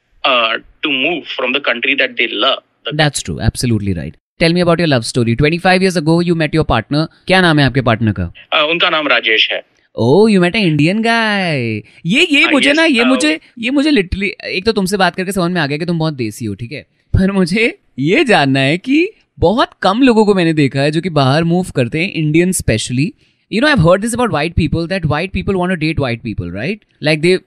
to 0.83 0.91
move 0.91 1.21
from 1.35 1.53
the 1.53 1.61
country 1.65 1.95
that 1.95 2.11
they 2.11 2.27
love 2.33 2.61
That's 2.99 3.23
true. 3.25 3.33
Absolutely 3.45 3.91
right. 3.95 4.13
Tell 4.39 4.53
me 4.53 4.61
about 4.61 4.79
your 4.79 4.87
love 4.87 5.03
story. 5.07 5.33
25 5.39 5.83
years 5.85 5.97
ago, 5.99 6.13
you 6.27 6.35
met 6.37 6.55
your 6.57 6.63
partner. 6.69 7.01
क्या 7.27 7.41
नाम 7.41 7.59
है 7.59 7.65
आपके 7.65 7.81
partner 7.89 8.11
का? 8.19 8.23
Uh, 8.55 8.63
उनका 8.69 8.89
नाम 8.89 9.07
राजेश 9.07 9.47
है 9.51 9.59
ओ 9.95 10.27
you 10.27 10.41
met 10.41 10.55
a 10.55 10.59
Indian 10.59 11.01
guy 11.01 11.59
ये 12.05 12.27
ये 12.31 12.43
uh, 12.45 12.51
मुझे 12.51 12.73
ना 12.73 12.85
ये 12.85 13.03
मुझे 13.03 13.39
ये 13.59 13.69
मुझे 13.69 13.91
लिटरली 13.91 14.33
एक 14.45 14.65
तो 14.65 14.71
तुमसे 14.71 14.97
बात 14.97 15.15
करके 15.15 15.31
समझ 15.31 15.51
में 15.51 15.61
आ 15.61 15.67
गया 15.67 15.77
कि 15.77 15.85
तुम 15.85 15.99
बहुत 15.99 16.13
देसी 16.13 16.45
हो 16.45 16.53
ठीक 16.55 16.71
है? 16.71 16.81
पर 17.13 17.31
मुझे 17.31 17.77
ये 17.99 18.23
जानना 18.23 18.59
है 18.59 18.77
कि 18.77 19.09
बहुत 19.39 19.69
कम 19.81 20.01
लोगों 20.01 20.25
को 20.25 20.33
मैंने 20.33 20.53
देखा 20.53 20.81
है 20.81 20.91
जो 20.91 21.01
कि 21.01 21.09
बाहर 21.09 21.43
मूव 21.43 21.65
करते 21.75 21.99
हैं 21.99 22.13
Indian 22.13 22.51
specially 22.51 23.13
you 23.53 23.61
know 23.61 23.67
I 23.67 23.73
heard 23.73 24.01
this 24.01 24.13
about 24.13 24.31
white 24.31 24.53
people 24.53 24.87
that 24.87 25.05
white 25.05 25.31
people 25.31 25.53
want 25.53 25.73
to 25.73 25.79
date 25.79 25.99
white 25.99 26.21
people 26.21 26.51
right 26.51 26.85
like 27.03 27.21
they 27.21 27.39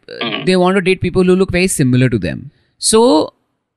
they 0.46 0.54
want 0.54 0.78
date 0.78 1.00
people 1.00 1.28
who 1.28 1.34
look 1.34 1.52
very 1.52 1.68
similar 1.68 2.08
to 2.08 2.18
them 2.18 2.42
so 2.80 3.34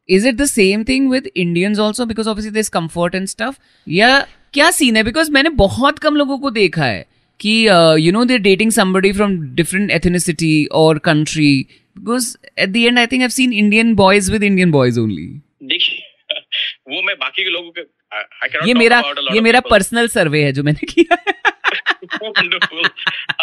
is 0.10 0.28
it 0.28 0.36
the 0.36 0.46
same 0.46 0.84
thing 0.84 1.12
with 1.12 1.30
Indian 1.38 1.80
also 1.80 2.06
because 2.06 2.30
of 2.30 2.40
this 2.40 2.70
comfort 2.70 3.16
and 3.16 3.28
stuff 3.28 3.56
या 3.90 4.28
क्या 4.54 4.72
scene 4.72 4.98
है? 4.98 5.04
Because 5.04 5.32
मैंने 5.32 5.50
बहुत 5.50 6.00
कम 6.00 6.16
लोगों 6.16 6.38
को 6.38 6.50
देखा 6.52 6.86
है। 6.86 7.06
कि 7.39 7.67
you 8.08 8.12
know 8.12 8.25
they're 8.25 8.39
dating 8.39 8.72
somebody 8.72 9.13
from 9.13 9.56
different 9.56 9.91
ethnicity 9.91 10.65
और 10.65 11.00
country 11.00 11.67
because 11.98 12.38
at 12.60 12.70
the 12.70 12.77
end 12.77 13.00
I 13.00 13.08
think 13.08 13.22
I 13.22 13.29
seen 13.29 13.53
Indian 13.53 13.96
boys 13.96 14.32
with 14.32 14.44
Indian 14.44 14.72
boys 14.72 15.00
only 15.00 15.41
देखिए 15.63 16.03
वो 16.96 17.01
मैं 17.01 17.15
बाकी 17.20 17.44
के 17.44 17.50
लोगों 17.50 17.72
के 17.72 17.98
I 18.44 18.48
cannot 18.48 18.67
ये 18.67 18.74
मेरा 18.74 19.03
ये 19.34 19.41
मेरा 19.41 19.60
पर्सनल 19.60 20.08
सर्वे 20.08 20.44
है 20.44 20.51
जो 20.51 20.63
मैंने 20.63 20.86
किया 20.86 21.17
है। 21.27 21.38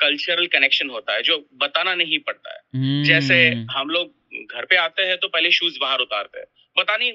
कल्चरल 0.00 0.46
कनेक्शन 0.46 0.90
होता 0.90 1.12
है 1.12 1.22
जो 1.22 1.48
बताना 1.56 1.94
नहीं 1.94 2.18
पड़ता 2.18 2.52
है। 2.52 2.58
Hmm. 2.58 3.08
जैसे 3.08 3.48
हम 3.70 3.88
लोग 3.88 4.14
घर 4.54 4.64
पे 4.64 4.76
आते 4.76 5.02
हैं 5.02 5.16
तो 5.16 5.28
पहले 5.28 5.50
शूज़ 5.50 5.78
बाहर 5.80 5.98
उतारते 5.98 6.38
हैं। 6.38 6.46
पता 6.80 6.96
नहीं 6.96 7.12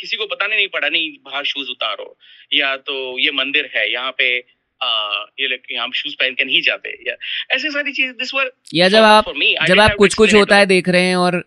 किसी 0.00 0.16
को 0.16 0.26
बताने 0.26 0.56
नहीं 0.56 0.68
पड़ा 0.68 0.88
नहीं 0.88 1.08
बाहर 1.24 1.44
शूज़ 1.46 1.70
उतारो। 1.70 2.16
या 2.54 2.76
तो 2.88 3.18
ये 3.20 3.30
मंदिर 3.34 3.70
है 3.76 3.90
यहाँ 3.92 4.12
पे 4.18 4.28
आ, 4.80 4.88
ये 5.40 5.58
यहाँ 5.72 5.88
शूज़ 5.94 6.14
पहन 6.20 6.34
के 6.34 6.44
नहीं 6.44 6.60
जाते। 6.62 6.90
या 7.08 7.14
ऐसी 7.54 7.70
सारी 7.70 7.92
चीज़ 7.92 8.12
दिस 8.14 8.34
वर 8.34 8.50
या 8.74 8.88
जब 8.88 9.02
आप 9.04 9.32
जब 9.68 9.80
आप 9.80 9.94
कुछ 9.98 10.14
कुछ 10.14 10.34
होता 10.34 10.56
है 10.56 10.66
देख 10.66 10.88
रहे 10.88 11.02
हैं 11.02 11.16
और 11.18 11.44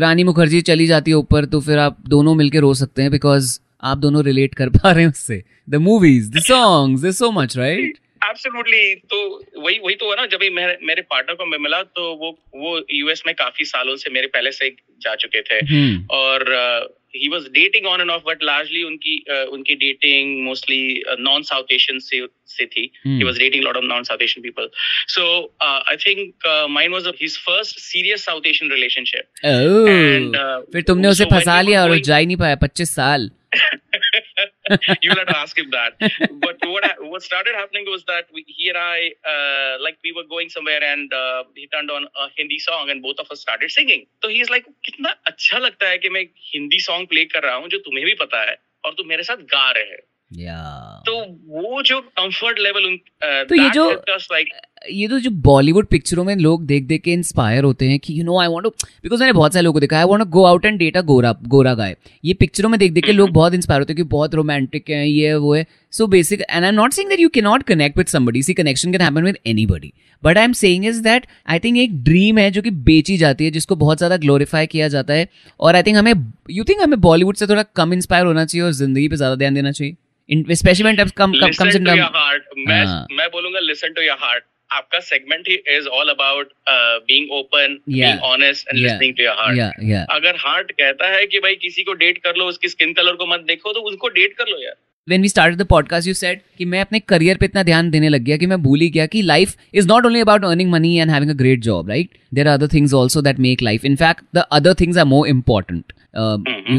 रानी 0.00 0.24
मुखर्जी 0.24 0.60
चली 0.62 0.86
जाती 0.86 1.10
है 1.10 1.16
ऊपर 1.16 1.44
तो 1.46 1.60
फिर 1.60 1.78
आप 1.78 1.98
दोनों 2.08 2.34
मिलके 2.34 2.60
रो 2.60 2.72
सकते 2.74 3.02
हैं 3.02 3.10
बिकॉज़ 3.10 3.58
आप 3.82 3.98
दोनों 3.98 4.24
रिलेट 4.24 4.54
कर 4.54 4.68
पा 4.70 4.90
रहे 4.90 5.02
हैं 5.02 5.10
उससे। 5.10 5.42
The 5.70 5.74
movies 5.82 6.30
the 6.32 6.42
songs 6.44 7.18
so 7.18 7.30
much 7.32 7.56
right 7.58 7.98
absolutely 8.28 8.94
तो 8.94 9.18
वही 9.58 9.78
वही 9.78 9.94
तो 9.94 10.10
है 10.10 10.16
ना 10.16 10.26
जब 10.26 10.40
मेरे, 10.52 10.78
मेरे 10.82 11.02
पार्टनर 11.02 11.34
को 11.34 11.46
मैं 11.46 11.58
मिला 11.58 11.82
तो 11.82 12.14
वो 12.14 12.30
वो 12.56 12.86
यूएस 12.92 13.22
में 13.26 13.34
काफ़ी 13.34 13.64
सालों 13.64 13.96
से 13.96 14.10
मेरे 14.10 14.26
पहले 14.26 14.52
से 14.52 14.70
जा 15.02 15.14
चुके 15.14 15.42
थे। 15.42 15.54
हम्म। 15.54 16.06
और 16.10 16.44
he 17.16 17.28
was 17.28 17.42
dating 17.42 17.86
on 17.86 18.00
and 18.00 18.10
off 18.10 18.22
but 18.26 18.42
largely 18.42 18.82
उनकी 18.82 19.24
uh, 19.32 19.46
उनकी 19.52 19.74
dating 19.74 20.44
mostly 20.44 21.02
non 21.20 21.42
South 21.42 21.72
Asian 21.72 21.98
से 21.98 22.26
से 22.46 22.66
थी। 22.66 22.90
he 23.06 23.24
was 23.24 23.38
dating 23.38 23.62
a 23.62 23.66
lot 23.66 23.76
of 23.76 23.84
non-South 23.84 24.22
Asian 24.22 24.42
people. 24.42 24.68
So 25.08 25.50
uh, 25.60 25.80
I 25.92 25.96
think 25.96 26.34
uh, 26.44 26.68
mine 26.68 26.92
was 26.92 27.06
his 27.18 27.36
first 27.36 27.80
serious 27.80 28.24
South 28.24 28.46
Asian 28.46 28.68
relationship. 28.68 29.28
Oh, 29.44 29.86
And, 29.86 30.36
uh, 30.36 30.60
फिर 30.72 30.82
तुमने 30.82 31.08
उसे 31.08 31.24
फंसा 31.24 31.60
लिया 31.60 31.82
और 31.84 31.98
जा 31.98 32.16
ही 32.16 32.26
नहीं 32.26 32.36
पाया 32.36 32.56
पच्चीस 32.56 32.94
साल। 32.94 33.30
You'll 35.02 35.16
have 35.16 35.28
to 35.28 35.38
ask 35.38 35.58
him 35.58 35.70
that. 35.70 35.98
But 36.44 36.64
what 36.66 36.84
ha- 36.84 37.08
what 37.12 37.22
started 37.22 37.54
happening 37.54 37.84
was 37.86 38.04
that 38.04 38.26
we, 38.34 38.44
he 38.46 38.68
and 38.68 38.78
I, 38.78 39.12
uh, 39.32 39.82
like 39.82 39.98
we 40.04 40.12
were 40.12 40.24
going 40.34 40.48
somewhere 40.48 40.82
and 40.82 41.12
uh, 41.12 41.44
he 41.54 41.66
turned 41.66 41.90
on 41.90 42.04
a 42.04 42.28
Hindi 42.36 42.58
song 42.58 42.90
and 42.90 43.02
both 43.02 43.18
of 43.18 43.26
us 43.30 43.40
started 43.40 43.70
singing. 43.70 44.06
So 44.22 44.28
he's 44.28 44.50
like, 44.50 44.64
कितना 44.84 45.14
अच्छा 45.26 45.58
लगता 45.58 45.88
है 45.88 45.98
कि 45.98 46.08
मैं 46.08 46.24
Hindi 46.54 46.80
song 46.80 47.08
play 47.08 47.24
कर 47.24 47.42
रहा 47.42 47.54
हूँ 47.54 47.68
जो 47.68 47.78
तुम्हें 47.78 48.06
भी 48.06 48.14
पता 48.14 48.42
है 48.50 48.56
और 48.84 48.92
तुम 48.92 49.06
मेरे 49.08 49.22
साथ 49.22 49.36
गा 49.36 49.70
रहे 49.70 49.84
हैं 49.84 50.02
या 50.38 50.60
तो 51.06 51.14
वो 51.46 51.82
जो 51.82 52.00
कंफर्ट 52.00 52.58
लेवल 52.58 52.84
उन 52.86 52.96
uh, 52.96 53.48
तो 53.48 53.54
ये 53.54 53.70
जो- 53.70 53.90
like 54.32 54.48
ये 54.90 55.06
तो 55.08 55.18
जो 55.20 55.30
बॉलीवुड 55.42 55.86
पिक्चरों 55.86 56.24
में 56.24 56.34
लोग 56.36 56.64
देख 56.66 56.84
देख 56.84 57.02
के 57.02 57.12
इंस्पायर 57.12 57.64
होते 57.64 57.88
हैं 57.88 57.98
कि 57.98 58.18
you 58.18 58.24
know 58.24 58.38
I 58.40 58.48
want 58.48 58.64
to 58.64 58.70
because 59.02 59.20
मैंने 59.20 59.32
बहुत 59.32 59.52
सारे 59.52 59.64
लोगों 59.64 59.74
को 59.74 59.80
देखा 59.80 59.98
I 59.98 60.04
want 60.04 60.22
to 60.22 60.28
go 60.30 60.44
out 60.44 60.64
and 60.64 60.78
date 60.78 60.96
a 60.96 61.00
gora 61.02 61.34
gora 61.48 61.74
guy 61.74 61.96
ये 62.24 62.34
पिक्चरों 62.34 62.68
में 62.70 62.78
देख 62.80 62.92
देख 62.92 63.04
के 63.04 63.12
लोग 63.12 63.30
बहुत 63.30 63.54
इंस्पायर 63.54 63.80
होते 63.80 63.92
हैं 63.92 63.96
कि 63.96 64.08
बहुत 64.08 64.34
रोमांटिक 64.34 64.90
है 64.90 65.08
ये 65.08 65.34
वो 65.34 65.54
है. 65.54 65.66
So 65.92 66.06
basic 66.06 66.40
and 66.40 66.64
I 66.64 66.68
am 66.68 66.74
not 66.74 66.92
saying 66.92 67.10
that 67.10 67.20
you 67.20 67.28
can 67.28 67.44
not 67.44 67.62
connect 67.62 67.98
with 67.98 68.06
somebody 68.06 68.42
see 68.42 68.54
connection 68.54 68.92
can 68.92 69.00
happen 69.00 69.24
with 69.24 69.38
anybody 69.46 69.92
but 70.22 70.38
I 70.38 70.44
am 70.44 70.52
saying 70.52 70.86
is 70.86 71.02
that 71.02 71.26
I 71.48 71.58
think 71.58 71.78
एक 71.78 72.02
ड्रीम 72.04 72.38
है 72.38 72.50
जो 72.50 72.62
कि 72.62 72.70
बेची 72.70 73.16
जाती 73.16 73.44
है 73.44 73.50
जिसको 73.50 73.76
बहुत 73.76 73.98
ज़्यादा 73.98 74.16
ग्लोरीफाई 74.16 74.66
किया 74.66 74.88
जाता 74.88 75.14
है. 75.14 75.28
और 75.60 75.74
आई 75.76 75.82
थिंक 75.82 75.96
हमें 75.96 76.12
यू 76.50 76.64
थिंक 76.64 76.80
हमें 76.80 77.00
बॉलीवुड 77.00 77.36
से 77.36 77.46
थोड़ा 77.46 77.62
कम 77.76 77.92
इंस्पायर 77.92 78.26
होना 78.26 78.44
चाहिए 78.44 78.64
और 78.64 78.72
ज़िंदगी 78.72 79.08
पे 79.08 79.16
ज़्यादा 79.16 79.34
ध्यान 79.36 79.54
देना 79.54 79.72
चाहिए? 79.72 79.96
स्पेशली 80.28 80.84
मैं 80.84 80.92
मैं 83.16 83.28
बोलूँगा 83.28 83.60
लिसन 83.60 83.92
टू 83.92 84.02
योर 84.02 84.16
हार्ट 84.20 84.44
आपका 84.76 85.00
segment 85.00 85.48
he 85.48 85.54
is 85.54 85.86
all 85.86 86.08
about 86.08 86.48
being 87.08 87.30
open 87.32 87.78
being 87.88 88.18
honest 88.18 88.68
and 88.68 88.78
listening 88.78 89.14
to 89.14 89.24
your 89.24 89.34
heart 89.38 90.06
अगर 90.10 90.36
हार्ट 90.36 90.72
कहता 90.72 91.08
है 91.08 91.26
कि 91.26 91.38
भाई 91.38 91.54
किसी 91.54 91.82
को 91.82 91.92
डेट 91.92 92.18
कर 92.18 92.36
लो 92.36 92.44
उसकी 92.44 92.68
स्किन 92.68 92.92
कलर 92.92 93.12
को 93.12 93.26
मत 93.26 93.40
देखो 93.40 93.72
तो 93.72 93.80
उसको 93.80 94.08
डेट 94.08 94.32
कर 94.32 94.44
लो 94.48 94.62
यार। 94.64 94.74
When 95.10 95.22
we 95.22 95.30
started 95.30 95.60
the 95.60 95.68
podcast 95.72 96.06
you 96.08 96.16
said 96.16 96.36
कि 96.58 96.64
मैं 96.64 96.80
अपने 96.80 97.00
करियर 97.00 97.36
पे 97.36 97.46
इतना 97.46 97.62
ध्यान 97.62 97.90
देने 97.90 98.08
लग 98.08 98.20
गया 98.20 98.36
कि 98.36 98.46
मैं 98.46 98.62
भूल 98.62 98.80
ही 98.80 98.90
गया 98.90 99.06
कि 99.06 99.22
life 99.22 99.56
is 99.74 99.88
not 99.88 100.06
only 100.06 100.20
about 100.20 100.44
earning 100.44 100.70
money 100.70 100.98
and 100.98 101.10
having 101.10 101.30
a 101.30 101.34
great 101.34 101.60
job 101.60 101.88
right 101.88 102.08
there 102.34 102.48
are 102.48 102.54
other 102.54 102.66
things 102.66 102.94
also 102.94 103.22
that 103.22 103.38
make 103.38 103.62
life 103.62 103.84
in 103.84 103.96
fact 103.96 104.20
the 104.34 104.38
other 104.38 104.74
things 104.74 104.98
are 104.98 105.04
more 105.04 105.28
important 105.28 105.92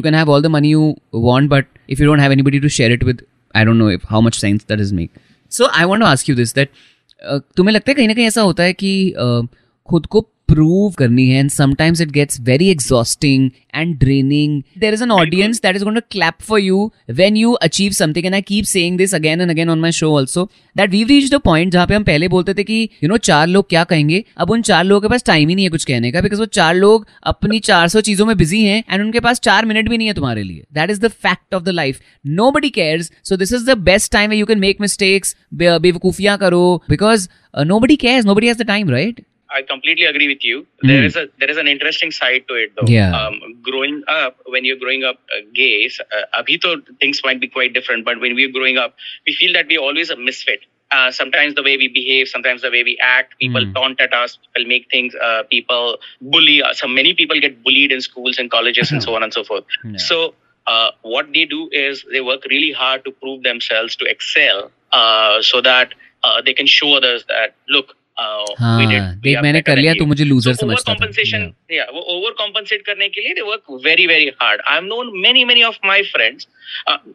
can 0.05 0.13
have 0.13 0.29
all 0.29 0.41
the 0.45 0.51
money 0.55 0.71
you 0.71 0.83
want 1.27 1.51
but 1.51 1.63
if 1.93 2.01
you 2.01 2.07
don't 2.09 2.23
have 2.23 2.33
anybody 2.37 2.59
to 2.65 2.71
share 2.75 2.91
it 2.95 3.05
with 3.09 3.21
i 3.55 3.63
don't 3.69 3.79
know 3.81 3.91
if 3.97 4.03
how 4.09 4.21
much 4.27 4.37
sense 4.43 4.65
that 4.71 4.83
is 4.85 4.91
make. 4.99 5.11
So 5.51 5.69
i 5.81 5.85
want 5.91 6.03
to 6.03 6.09
ask 6.09 6.29
you 6.31 6.35
this 6.39 6.53
that 6.53 6.67
uh, 6.67 7.02
तुम्हें 7.25 7.73
लगता 7.73 7.91
है 7.91 7.95
कहीं 7.95 8.07
ना 8.07 8.13
कहीं 8.13 8.25
ऐसा 8.25 8.41
होता 8.41 8.63
है 8.63 8.73
कि 8.73 9.13
खुद 9.89 10.05
को 10.05 10.29
prove 10.49 10.95
करनी 10.97 11.27
है 11.27 11.41
and 11.41 11.51
sometimes 11.53 12.01
it 12.03 12.11
gets 12.11 12.39
very 12.39 12.67
exhausting 12.69 13.45
and 13.73 13.97
draining 13.99 14.55
there 14.77 14.95
is 14.97 15.01
an 15.01 15.13
audience 15.13 15.61
that 15.61 15.79
is 15.79 15.83
going 15.83 15.95
to 15.95 16.03
clap 16.15 16.41
for 16.41 16.59
you 16.59 16.81
when 17.19 17.39
you 17.41 17.53
achieve 17.61 17.95
something 17.95 18.25
and 18.25 18.35
I 18.35 18.41
keep 18.43 18.69
saying 18.71 18.97
this 18.97 19.13
again 19.13 19.45
and 19.45 19.55
again 19.55 19.73
on 19.75 19.81
my 19.81 19.91
show 19.91 20.11
also 20.13 20.45
that 20.75 20.95
we've 20.95 21.13
reached 21.13 21.33
a 21.33 21.41
point 21.41 21.73
जहाँ 21.73 21.87
पे 21.87 21.95
हम 21.95 22.03
पहले 22.03 22.27
बोलते 22.27 22.53
थे 22.53 22.63
कि 22.63 22.79
you 23.03 23.09
know 23.11 23.19
चार 23.21 23.47
लोग 23.47 23.69
क्या 23.69 23.83
कहेंगे 23.83 24.23
अब 24.37 24.51
उन 24.51 24.61
चार 24.61 24.83
लोगों 24.83 25.01
के 25.01 25.13
पास 25.13 25.23
टाइम 25.25 25.49
ही 25.49 25.55
नहीं 25.55 25.65
है 25.65 25.71
कुछ 25.71 25.85
कहने 25.85 26.11
का 26.11 26.21
बिकॉज़ 26.21 26.39
वो 26.39 26.45
चार 26.59 26.75
लोग 26.75 27.07
अपनी 27.33 27.59
चार 27.69 27.87
सौ 27.87 28.01
चीज़ों 28.01 28.25
में 28.25 28.35
बिज़ी 28.37 28.63
हैं 28.63 28.83
एंड 28.89 29.01
उनके 29.01 29.19
पास 29.27 29.39
चार 29.41 29.65
मिनट 29.65 29.89
भी 29.89 29.97
नहीं 29.97 30.07
है 30.07 30.13
तुम्हारे 30.13 30.43
लिए 30.43 30.63
that 30.73 30.91
is 30.91 31.01
the 31.01 31.11
fact 31.19 31.55
of 31.55 31.63
the 31.63 31.77
life 31.81 31.99
nobody 32.51 32.69
cares 32.79 33.11
so 33.29 33.37
this 33.37 33.53
is 33.53 33.69
the 33.71 33.77
best 33.83 34.11
time 34.11 34.33
you 34.33 34.45
can 34.45 34.59
make 34.59 34.81
mistakes 34.81 35.35
बेवकूफियाँ 35.55 36.37
करो 36.37 36.65
because 36.89 37.27
nobody 37.79 37.95
cares 37.97 38.25
nobody 38.35 38.47
has 38.47 38.57
the 38.57 38.67
time 38.67 38.89
right 38.89 39.25
I 39.53 39.61
completely 39.61 40.05
agree 40.05 40.27
with 40.27 40.43
you. 40.43 40.61
Mm. 40.83 40.87
There 40.87 41.03
is 41.03 41.15
a 41.15 41.27
there 41.39 41.49
is 41.49 41.57
an 41.57 41.67
interesting 41.67 42.11
side 42.11 42.45
to 42.47 42.55
it 42.55 42.73
though. 42.75 42.87
Yeah. 42.87 43.15
Um, 43.15 43.39
growing 43.61 44.03
up, 44.07 44.37
when 44.45 44.65
you're 44.65 44.77
growing 44.77 45.03
up 45.03 45.17
uh, 45.35 45.41
gay, 45.53 45.89
uh, 45.99 46.41
abhi 46.41 46.59
to 46.61 46.81
things 46.99 47.21
might 47.23 47.39
be 47.39 47.47
quite 47.47 47.73
different. 47.73 48.05
But 48.05 48.19
when 48.19 48.35
we're 48.35 48.51
growing 48.51 48.77
up, 48.77 48.95
we 49.27 49.33
feel 49.33 49.53
that 49.53 49.67
we're 49.67 49.81
always 49.81 50.09
a 50.09 50.15
misfit. 50.15 50.61
Uh, 50.91 51.11
sometimes 51.11 51.55
the 51.55 51.63
way 51.63 51.75
we 51.75 51.87
behave, 51.87 52.27
sometimes 52.27 52.61
the 52.61 52.69
way 52.69 52.83
we 52.83 52.97
act, 53.01 53.33
people 53.39 53.65
mm. 53.65 53.73
taunt 53.73 53.99
at 53.99 54.13
us, 54.13 54.37
people 54.37 54.69
make 54.69 54.89
things, 54.91 55.15
uh, 55.15 55.41
people 55.49 55.97
bully 56.21 56.61
us. 56.61 56.79
So 56.79 56.87
many 56.87 57.15
people 57.15 57.39
get 57.39 57.63
bullied 57.63 57.91
in 57.91 58.01
schools 58.01 58.37
and 58.37 58.51
colleges 58.51 58.91
and 58.91 59.01
so 59.01 59.15
on 59.15 59.23
and 59.23 59.33
so 59.33 59.43
forth. 59.43 59.63
Yeah. 59.83 59.97
So 59.97 60.35
uh, 60.67 60.91
what 61.01 61.33
they 61.33 61.45
do 61.45 61.69
is 61.71 62.05
they 62.11 62.21
work 62.21 62.45
really 62.49 62.71
hard 62.71 63.03
to 63.05 63.11
prove 63.11 63.43
themselves 63.43 63.95
to 63.97 64.05
excel, 64.05 64.71
uh, 64.91 65.41
so 65.41 65.61
that 65.61 65.93
uh, 66.23 66.41
they 66.41 66.53
can 66.53 66.67
show 66.67 66.93
others 66.93 67.25
that 67.27 67.55
look, 67.67 67.95
हाँ, 68.19 69.15
देख 69.21 69.39
मैंने 69.43 69.61
कर 69.61 69.77
लिया 69.77 69.93
तो 69.99 70.05
मुझे 70.05 70.23
loser 70.25 70.53
समझता 70.55 70.93
था 70.93 71.05
yeah 71.73 71.89
वो 71.93 72.01
ओवर 72.15 72.31
कॉम्पनसेट 72.39 72.85
करने 72.85 73.07
के 73.09 73.21
लिए 73.21 73.33
they 73.33 73.41
work 73.41 73.79
very 73.85 74.07
very 74.07 74.27
hard 74.41 74.61
I 74.69 74.77
am 74.77 74.85
known 74.85 75.11
many 75.21 75.45
many 75.45 75.63
of 75.63 75.77
my 75.85 76.03
friends 76.11 76.47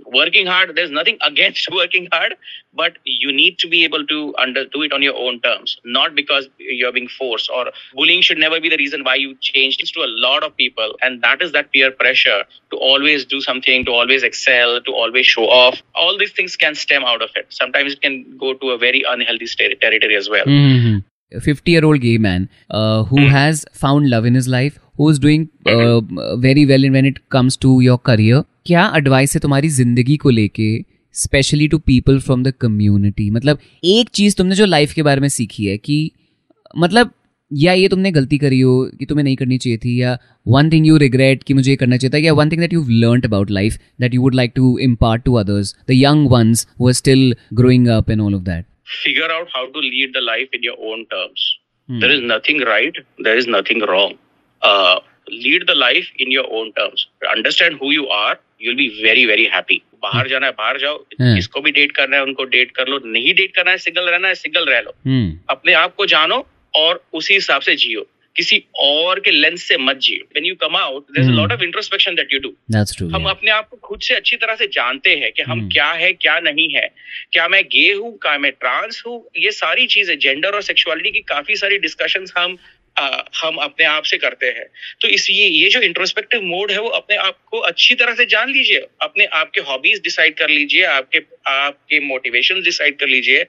working 0.06 0.46
hard 0.46 0.74
there's 0.76 0.90
nothing 0.90 1.18
against 1.22 1.68
working 1.72 2.08
hard 2.12 2.34
but 2.74 2.98
you 3.04 3.32
need 3.32 3.58
to 3.58 3.68
be 3.68 3.84
able 3.84 4.06
to 4.06 4.34
under 4.36 4.64
do 4.66 4.82
it 4.82 4.92
on 4.92 5.02
your 5.02 5.14
own 5.16 5.40
terms 5.40 5.76
not 5.84 6.14
because 6.14 6.48
you're 6.58 6.92
being 6.92 7.08
forced 7.08 7.50
or 7.50 7.64
bullying 7.94 8.20
should 8.20 8.38
never 8.38 8.60
be 8.60 8.68
the 8.68 8.76
reason 8.76 9.04
why 9.04 9.14
you 9.14 9.34
change 9.40 9.76
things 9.76 9.90
to 9.90 10.00
a 10.00 10.10
lot 10.26 10.42
of 10.42 10.56
people 10.56 10.94
and 11.02 11.22
that 11.22 11.42
is 11.42 11.52
that 11.52 11.70
peer 11.72 11.90
pressure 11.90 12.44
to 12.70 12.76
always 12.76 13.24
do 13.24 13.40
something 13.40 13.84
to 13.84 13.92
always 13.92 14.22
excel 14.22 14.80
to 14.82 14.92
always 14.92 15.26
show 15.26 15.46
off 15.48 15.82
all 15.94 16.18
these 16.18 16.32
things 16.32 16.56
can 16.56 16.74
stem 16.74 17.04
out 17.04 17.22
of 17.22 17.30
it 17.34 17.46
sometimes 17.50 17.92
it 17.94 18.00
can 18.00 18.36
go 18.36 18.54
to 18.54 18.70
a 18.70 18.78
very 18.78 19.04
unhealthy 19.08 19.46
territory 19.80 20.16
as 20.16 20.28
well 20.28 20.44
mm-hmm. 20.44 20.97
50 21.32 21.70
year 21.70 21.84
old 21.84 22.00
gay 22.00 22.18
man 22.18 22.48
uh, 22.70 23.04
who 23.04 23.16
mm. 23.18 23.30
has 23.30 23.64
found 23.72 24.08
love 24.08 24.24
in 24.24 24.34
his 24.34 24.48
life 24.48 24.78
who 24.94 25.08
is 25.08 25.18
doing 25.18 25.48
uh, 25.66 26.00
very 26.36 26.66
well 26.66 26.84
in 26.84 26.92
when 26.92 27.04
it 27.04 27.28
comes 27.28 27.56
to 27.58 27.80
your 27.80 27.98
career. 28.00 28.44
क्या 28.66 28.92
advice 28.96 29.34
है 29.34 29.40
तुम्हारी 29.40 29.68
ज़िंदगी 29.70 30.16
को 30.16 30.30
लेके 30.30 30.68
specially 31.14 31.68
to 31.68 31.78
people 31.78 32.18
from 32.20 32.42
the 32.42 32.52
community 32.60 33.30
मतलब 33.30 33.58
एक 33.84 34.08
चीज़ 34.14 34.36
तुमने 34.36 34.54
जो 34.54 34.64
लाइफ 34.64 34.92
के 34.92 35.02
बारे 35.02 35.20
में 35.20 35.28
सीखी 35.28 35.66
है 35.66 35.76
कि 35.78 36.10
मतलब 36.78 37.10
या 37.50 37.72
ये 37.72 37.88
तुमने 37.88 38.10
गलती 38.12 38.38
करी 38.38 38.60
हो 38.60 38.74
कि 38.98 39.06
तुम्हें 39.06 39.24
नहीं 39.24 39.36
करनी 39.36 39.58
चाहिए 39.58 39.78
थी 39.84 40.00
या 40.00 40.16
वन 40.46 40.70
थिंग 40.72 40.86
यू 40.86 40.96
रिग्रेट 40.96 41.42
कि 41.42 41.54
मुझे 41.54 41.70
ये 41.70 41.76
करना 41.76 41.96
चाहिए 41.96 42.12
था 42.14 42.24
या 42.24 42.32
one 42.32 42.50
thing 42.50 42.60
that 42.60 42.72
you 42.72 42.84
learn 42.90 43.22
about 43.26 43.50
life 43.50 43.78
that 44.00 44.14
you 44.14 44.22
would 44.22 44.34
like 44.34 44.52
to 44.56 44.76
impart 44.88 45.22
to 45.24 45.34
others 45.34 45.74
the 45.88 45.92
young 45.92 46.28
ones 46.30 46.66
who 46.80 46.88
are 46.88 46.94
still 46.94 47.34
growing 47.54 47.88
up 47.96 48.10
and 48.10 48.20
all 48.20 48.34
of 48.34 48.42
that 48.42 48.64
figure 49.02 49.30
out 49.30 49.48
how 49.54 49.66
to 49.66 49.78
lead 49.78 50.14
the 50.14 50.20
life 50.20 50.48
in 50.52 50.62
your 50.62 50.76
own 50.80 51.06
terms. 51.06 51.58
Mm. 51.88 52.00
There 52.00 52.10
is 52.10 52.22
nothing 52.22 52.60
right, 52.60 52.96
there 53.18 53.36
is 53.36 53.46
nothing 53.46 53.80
wrong. 53.80 54.18
Uh, 54.62 55.00
lead 55.28 55.66
the 55.66 55.74
life 55.74 56.06
in 56.18 56.30
your 56.30 56.46
own 56.50 56.72
terms. 56.72 57.06
Understand 57.30 57.76
who 57.80 57.90
you 57.90 58.08
are, 58.08 58.38
you'll 58.58 58.76
be 58.76 59.02
very, 59.02 59.24
very 59.26 59.46
happy. 59.46 59.82
बाहर 60.02 60.22
hmm. 60.22 60.30
जाना 60.30 60.46
है 60.46 60.52
बाहर 60.58 60.78
जाओ 60.78 60.98
किसको 61.20 61.60
भी 61.60 61.70
date 61.78 61.92
करना 61.92 62.16
है 62.16 62.22
उनको 62.22 62.44
डेट 62.54 62.70
कर 62.70 62.88
लो 62.88 62.98
नहीं 63.04 63.32
डेट 63.34 63.54
करना 63.54 63.70
है 63.70 63.78
सिंगल 63.84 64.08
रहना 64.08 64.28
है 64.28 64.34
सिंगल 64.34 64.66
रह 64.66 64.80
लो 64.80 64.92
hmm. 65.06 65.32
अपने 65.50 65.72
आप 65.74 65.94
को 65.94 66.06
जानो 66.06 66.38
और 66.82 67.02
उसी 67.12 67.34
हिसाब 67.34 67.62
से 67.62 67.74
जियो 67.76 68.06
किसी 68.38 68.64
और 68.76 69.20
के 69.20 69.30
लेंस 69.30 69.62
से 69.62 69.76
मत 69.76 69.96
जियो। 69.96 70.24
When 70.24 70.44
you 70.44 70.54
come 70.54 70.76
out 70.76 71.02
there 71.02 71.26
is 71.26 71.32
a 71.32 71.36
lot 71.36 71.52
of 71.52 71.62
introspection 71.62 72.14
that 72.14 72.32
you 72.32 72.38
do 72.38 72.48
that's 72.48 72.96
true 72.96 73.08
हम 73.08 73.24
अपने 73.24 73.50
आप 73.50 73.68
को 73.68 73.76
खुद 73.76 74.00
से 74.00 74.14
अच्छी 74.14 74.36
तरह 74.36 74.54
से 74.54 74.66
जानते 74.66 75.16
हैं 75.16 75.32
कि 75.32 75.42
हम 75.42 75.64
hmm. 75.64 75.72
क्या 75.72 75.92
है 75.92 76.12
क्या 76.12 76.40
नहीं 76.40 76.68
है। 76.68 76.94
क्या 77.32 77.48
मैं 77.48 77.64
गे 77.64 77.92
हूँ 77.92 78.18
क्या 78.18 78.38
मैं 78.38 78.52
ट्रांस 78.52 79.02
हूँ? 79.06 79.28
ये 79.36 79.50
सारी 79.50 79.86
चीज़ें 79.86 80.18
जेंडर 80.18 80.50
और 80.50 80.62
सेक्सुअलिटी 80.62 81.10
की 81.10 81.20
काफ़ी 81.20 81.56
सारी 81.56 81.78
डिस्कशंस 81.78 82.32
हम 82.38 82.58
हम 83.36 83.56
अपने 83.58 83.84
आप 83.86 84.04
से 84.04 84.16
करते 84.18 84.46
हैं। 84.48 84.66
तो 85.00 85.08
इसलिए 85.08 85.46
ये 85.46 85.68
जो 85.70 85.80
इंट्रोस्पेक्टिव 85.82 86.42
मोड 86.44 86.70
है, 86.70 86.78
वो 86.78 86.88
अपने 86.90 87.16
आप 87.18 87.36
को 87.46 87.58
अच्छी 87.68 87.94
तरह 87.94 88.14
से 88.14 88.26
जान 88.26 88.50
लीजिए। 88.50 88.86
अपने 89.02 89.24
आपके 89.34 89.60
हॉबीज 89.68 90.00
डिसाइड 90.04 90.36
कर 90.38 90.48
लीजिए, 90.48 90.84
आपके 90.84 91.22
आपके 91.48 92.00
मोटिवेशन 92.00 92.62
डिसाइड 92.62 92.98
कर 92.98 93.08
लीजिए। 93.08 93.46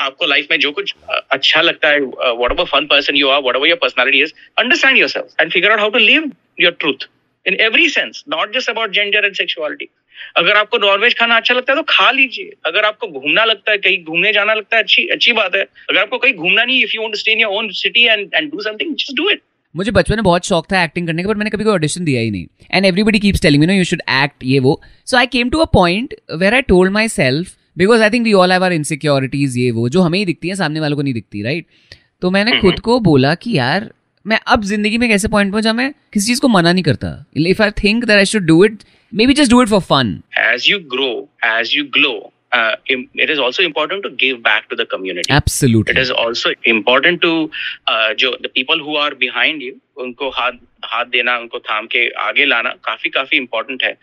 आपको 0.00 0.26
लाइफ 0.26 0.46
में 0.50 0.58
जो 0.58 0.72
कुछ 0.72 0.94
अच्छा 1.08 1.60
लगता 1.62 1.88
है 1.88 2.00
whatever 2.52 2.64
fun 2.66 2.86
person 2.86 3.16
you 3.16 3.28
are 3.28 3.42
whatever 3.56 3.68
your 3.68 3.78
personality 3.82 4.22
is 4.22 4.32
understand 4.58 4.98
yourself 5.08 5.40
and 5.40 5.52
figure 5.52 5.70
out 5.70 5.80
how 5.80 5.90
to 5.90 5.98
live 5.98 6.30
your 6.60 6.72
truth 6.80 7.08
in 7.46 7.60
every 7.60 7.88
sense 7.88 8.24
not 8.28 8.54
just 8.54 8.70
about 8.70 8.90
gender 8.92 9.24
and 9.24 9.34
sexuality 9.34 9.88
अगर 10.36 10.56
आपको 10.56 10.78
नॉनवेज 10.78 11.14
खाना 11.18 11.36
अच्छा 11.36 11.54
लगता 11.54 11.72
है 11.72 11.76
तो 11.76 11.82
खा 11.88 12.10
लीजिए। 12.10 12.52
अगर 12.66 12.84
आपको 12.84 13.08
घूमना 13.10 13.44
लगता 13.44 13.72
है 13.72 13.78
कहीं 13.78 14.04
घूमने 14.04 14.32
जाना 14.32 14.54
लगता 14.54 14.76
है 14.76 14.82
अच्छी 14.82 15.06
अच्छी 15.08 15.32
बात 15.32 15.54
है। 15.56 15.62
अगर 15.62 15.98
आपको 15.98 16.18
कहीं 16.18 16.34
घूमना 16.34 16.64
नहीं 16.64 16.82
if 16.84 16.94
you 16.94 17.02
want 17.02 17.12
to 17.12 17.18
stay 17.18 17.32
in 17.32 17.40
your 17.40 17.52
own 17.54 17.68
city 17.80 18.04
and 18.04 18.28
and 18.34 18.50
do 18.52 18.60
something 18.62 18.94
just 18.94 19.16
do 19.16 19.28
it 19.30 19.42
मुझे 19.74 19.90
बचपन 19.90 20.14
में 20.14 20.24
बहुत 20.24 20.46
शौक 20.46 20.66
था 20.72 20.82
एक्टिंग 20.84 21.06
करने 21.06 21.22
का 21.22 21.28
बट 21.28 21.36
मैंने 21.36 21.50
कभी 21.50 21.64
कोई 21.64 21.72
ऑडिशन 21.72 22.04
दिया 22.04 22.20
ही 22.20 22.30
नहीं। 22.30 22.46
And 22.70 22.86
everybody 22.86 23.18
keeps 23.18 23.42
telling 23.42 23.60
me 23.60 23.66
no 23.66 23.72
you 23.72 23.84
should 23.84 24.02
act 24.12 24.44
ये 24.44 24.58
वो. 24.58 24.80
So 25.06 25.16
I 25.16 25.26
came 25.26 25.50
to 25.50 25.58
a 25.58 25.64
point 25.72 26.14
where 26.36 26.54
I 26.54 26.62
told 26.68 26.92
myself 27.08 27.54
because 27.76 28.02
I 28.02 28.10
think 28.10 28.24
we 28.24 28.32
all 28.34 28.52
have 28.52 28.64
our 28.64 28.72
insecurities 28.72 29.58
ये 29.58 29.70
वो 29.70 29.88
जो 29.88 30.00
हमें 30.00 30.18
ही 30.18 30.24
दिखती 30.24 30.48
है 30.48 30.54
सामने 30.54 30.80
वालों 30.80 30.96
को 30.96 31.02
नहीं 31.02 31.14
दिखती 31.14 31.42
राइट 31.42 31.64
right? 31.64 31.98
तो 32.22 32.30
मैंने 32.30 32.50
हम्म, 32.50 32.60
खुद 32.60 32.70
हम्म। 32.70 32.82
को 32.82 32.98
बोला 33.00 33.34
कि 33.34 33.56
यार 33.56 33.90
मैं 34.26 34.38
अब 34.46 34.62
ज़िंदगी 34.64 34.98
में 34.98 35.08
कैसे 35.08 35.28
पॉइंट 35.28 35.52
पहुँचा 35.52 35.72
मैं 35.72 35.92
किसी 36.12 36.26
चीज़ 36.26 36.40
को 36.40 36.48
मना 36.48 36.72
नहीं 36.72 36.84
करता 36.84 37.16
if 37.36 37.62
I 37.62 37.70
think 37.82 38.04
that 38.04 38.16
I 38.18 38.24
should 38.34 38.46
do 38.46 38.64
it 38.64 38.82
maybe 39.18 39.34
just 39.38 39.50
do 39.50 39.60
it 39.60 39.68
for 39.72 39.80
fun 39.88 40.08
as 40.44 40.68
you 40.68 40.78
grow 40.92 41.28
as 41.48 41.72
you 41.72 41.82
glow 41.96 42.32
uh, 42.52 42.76
it 43.24 43.30
is 43.34 43.38
also 43.38 43.62
important 43.62 44.02
to 44.06 44.10
give 44.22 44.42
back 44.42 44.68
to 44.70 44.78
the 44.80 44.86
community 44.94 45.34
absolutely 45.36 45.94
it 45.94 46.00
is 46.04 46.10
also 46.22 46.52
important 46.64 47.22
to 47.22 47.50
uh, 47.86 48.14
jo, 48.14 48.34
the 48.40 48.48
people 48.48 48.84
who 48.86 48.96
are 48.96 49.12
behind 49.24 49.62
you 49.62 49.80
unko 50.04 50.30
हाथ 50.38 50.58
हाथ 50.84 51.04
देना 51.10 51.36
उनको 51.38 51.58
थाम 51.66 51.86
के 51.92 52.00
आगे 52.22 52.44
लाना 52.44 52.70
काफ़ी 52.86 53.10
काफ़ी 53.10 53.38
important 53.40 53.82
है 53.84 53.96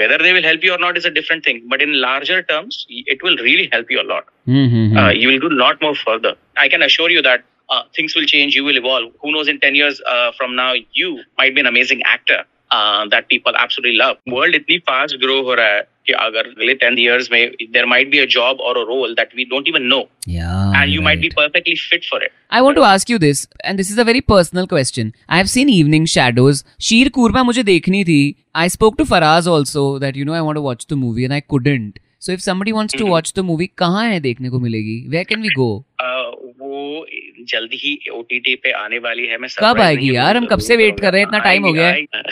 whether 0.00 0.18
they 0.24 0.32
will 0.36 0.48
help 0.48 0.66
you 0.66 0.74
or 0.74 0.78
not 0.84 0.98
is 1.00 1.06
a 1.10 1.14
different 1.18 1.44
thing 1.48 1.62
but 1.72 1.84
in 1.86 1.94
larger 2.02 2.42
terms 2.50 2.86
it 2.90 3.24
will 3.28 3.38
really 3.46 3.68
help 3.72 3.90
you 3.94 4.02
a 4.02 4.06
lot 4.10 4.28
mm-hmm. 4.48 4.96
uh, 4.96 5.10
you 5.20 5.28
will 5.28 5.40
do 5.46 5.50
a 5.54 5.60
lot 5.62 5.86
more 5.86 5.94
further 6.02 6.34
i 6.66 6.68
can 6.74 6.86
assure 6.88 7.10
you 7.16 7.22
that 7.28 7.48
uh, 7.69 7.81
things 7.97 8.15
will 8.15 8.25
change 8.33 8.55
you 8.61 8.63
will 8.69 8.77
evolve 8.83 9.11
who 9.23 9.31
knows 9.37 9.47
in 9.53 9.59
10 9.67 9.75
years 9.81 10.01
uh, 10.15 10.31
from 10.39 10.55
now 10.63 10.71
you 11.03 11.13
might 11.43 11.55
be 11.55 11.61
an 11.61 11.71
amazing 11.73 12.03
actor 12.15 12.41
uh, 12.71 13.07
that 13.09 13.27
people 13.29 13.55
absolutely 13.63 13.97
love. 14.03 14.17
World 14.35 14.55
इतनी 14.55 14.77
fast 14.91 15.17
grow 15.23 15.41
हो 15.49 15.53
रहा 15.59 15.73
है 15.73 15.81
कि 16.07 16.13
अगर 16.13 16.47
अगले 16.49 16.73
10 16.83 16.97
years 17.01 17.31
में 17.31 17.73
there 17.75 17.85
might 17.93 18.09
be 18.13 18.19
a 18.23 18.25
job 18.35 18.63
or 18.69 18.71
a 18.79 18.85
role 18.91 19.13
that 19.19 19.35
we 19.39 19.45
don't 19.53 19.69
even 19.73 19.85
know 19.93 20.01
Yeah. 20.35 20.71
and 20.79 20.93
you 20.95 21.03
might 21.07 21.21
be 21.25 21.29
right. 21.29 21.37
perfectly 21.41 21.75
fit 21.83 22.07
for 22.11 22.19
it. 22.27 22.33
I 22.59 22.61
want 22.67 22.79
to 22.79 22.83
ask 22.87 23.11
you 23.13 23.19
this, 23.25 23.43
and 23.63 23.81
this 23.81 23.91
is 23.93 24.01
a 24.03 24.05
very 24.09 24.21
personal 24.31 24.67
question. 24.73 25.13
I 25.29 25.37
have 25.41 25.49
seen 25.53 25.69
Evening 25.75 26.07
Shadows. 26.15 26.63
Sheer 26.87 27.11
Kurma 27.19 27.43
मुझे 27.51 27.63
देखनी 27.69 28.03
थी. 28.09 28.19
I 28.63 28.67
spoke 28.77 28.97
to 29.01 29.05
Faraz 29.13 29.47
also 29.57 29.85
that 30.05 30.19
you 30.21 30.25
know 30.29 30.35
I 30.39 30.41
want 30.49 30.59
to 30.61 30.65
watch 30.67 30.85
the 30.93 30.99
movie 31.05 31.25
and 31.29 31.37
I 31.39 31.41
couldn't. 31.53 32.01
So 32.19 32.31
if 32.31 32.43
somebody 32.49 32.73
wants 32.79 32.93
to 32.99 33.03
Mhm. 33.05 33.13
watch 33.15 33.33
the 33.39 33.43
movie, 33.51 33.69
कहाँ 33.77 34.05
है 34.09 34.19
देखने 34.27 34.49
को 34.49 34.59
मिलेगी? 34.59 34.97
Where 35.15 35.25
can 35.31 35.41
we 35.47 35.53
go? 35.61 35.69
Uh, 36.03 36.29
वो 36.61 37.05
जल्दी 37.40 37.76
ही 37.76 37.98
OTT 38.14 38.56
पे 38.62 38.70
आने 38.70 38.98
वाली 38.98 39.26
है 39.26 39.38
मैं 39.38 39.48
कब 39.58 39.80
आएगी 39.80 40.16
यार? 40.16 40.36
हम 40.36 40.46
कब 40.46 40.58
से 40.58 40.76
wait 40.76 41.00
कर 41.00 41.12
रहे 41.12 41.22
हैं? 41.22 41.28
इतना 41.28 41.44
time 41.44 41.64
हो 41.66 41.72
गया 41.72 41.88
है। 41.88 41.92
आएगी। 41.92 42.22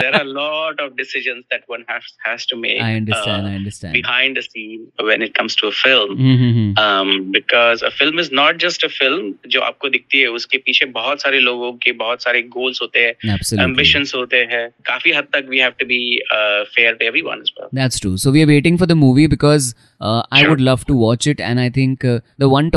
there 0.00 0.12
are 0.12 0.22
a 0.22 0.28
lot 0.28 0.74
of 0.84 0.96
decisions 1.00 1.44
that 1.54 1.62
one 1.74 1.84
has 1.90 2.02
has 2.26 2.46
to 2.46 2.60
make 2.62 2.80
I 2.80 2.94
understand. 3.00 3.42
uh, 3.42 3.50
I 3.50 3.54
understand. 3.60 3.94
behind 3.94 4.38
the 4.38 4.42
scene 4.42 5.08
when 5.10 5.26
it 5.28 5.34
comes 5.40 5.56
to 5.60 5.68
a 5.68 5.72
film 5.86 6.16
Mm-hmm. 6.20 6.70
um, 6.82 7.32
because 7.36 7.82
a 7.82 7.90
film 8.00 8.18
is 8.24 8.30
not 8.40 8.58
just 8.66 8.84
a 8.84 8.90
film 9.02 9.32
जो 9.48 9.60
आपको 9.60 9.88
दिखती 9.88 10.20
है 10.20 10.26
उसके 10.26 10.58
पीछे 10.58 10.86
बहुत 10.86 11.22
सारे 11.22 11.40
लोगों 11.40 11.72
के 11.72 11.92
बहुत 11.92 12.22
सारे 12.22 12.48
goals 12.58 12.82
होते 12.82 12.98
हैं 12.98 13.38
Absolutely. 13.38 14.14
होते 14.14 14.36
हैं 14.36 14.68
काफ़ी 14.68 15.12
हद 15.12 15.24
तक 15.24 15.48
we 15.52 15.60
have 15.66 15.76
to 15.82 15.88
be 15.92 16.00
uh, 16.36 16.60
fair 16.76 16.94
to 16.94 17.08
everyone 17.12 17.40
as 17.46 17.52
well 17.58 17.70
That's 17.80 18.00
true. 18.04 18.16
So 18.24 18.34
we 18.36 18.44
are 18.44 18.50
waiting 18.50 18.78
for 18.82 18.90
the 18.92 18.98
movie 19.04 19.26
because 19.36 19.74
uh, 20.08 20.22
I 20.36 20.40
Sure. 20.40 20.50
would 20.50 20.62
love 20.68 20.84
to 20.90 20.94
watch 21.00 21.26
it, 21.32 21.40
and 21.48 21.60
I 21.62 21.68
think 21.78 22.04
uh, 22.04 22.20
the 22.42 22.48
one 22.52 22.70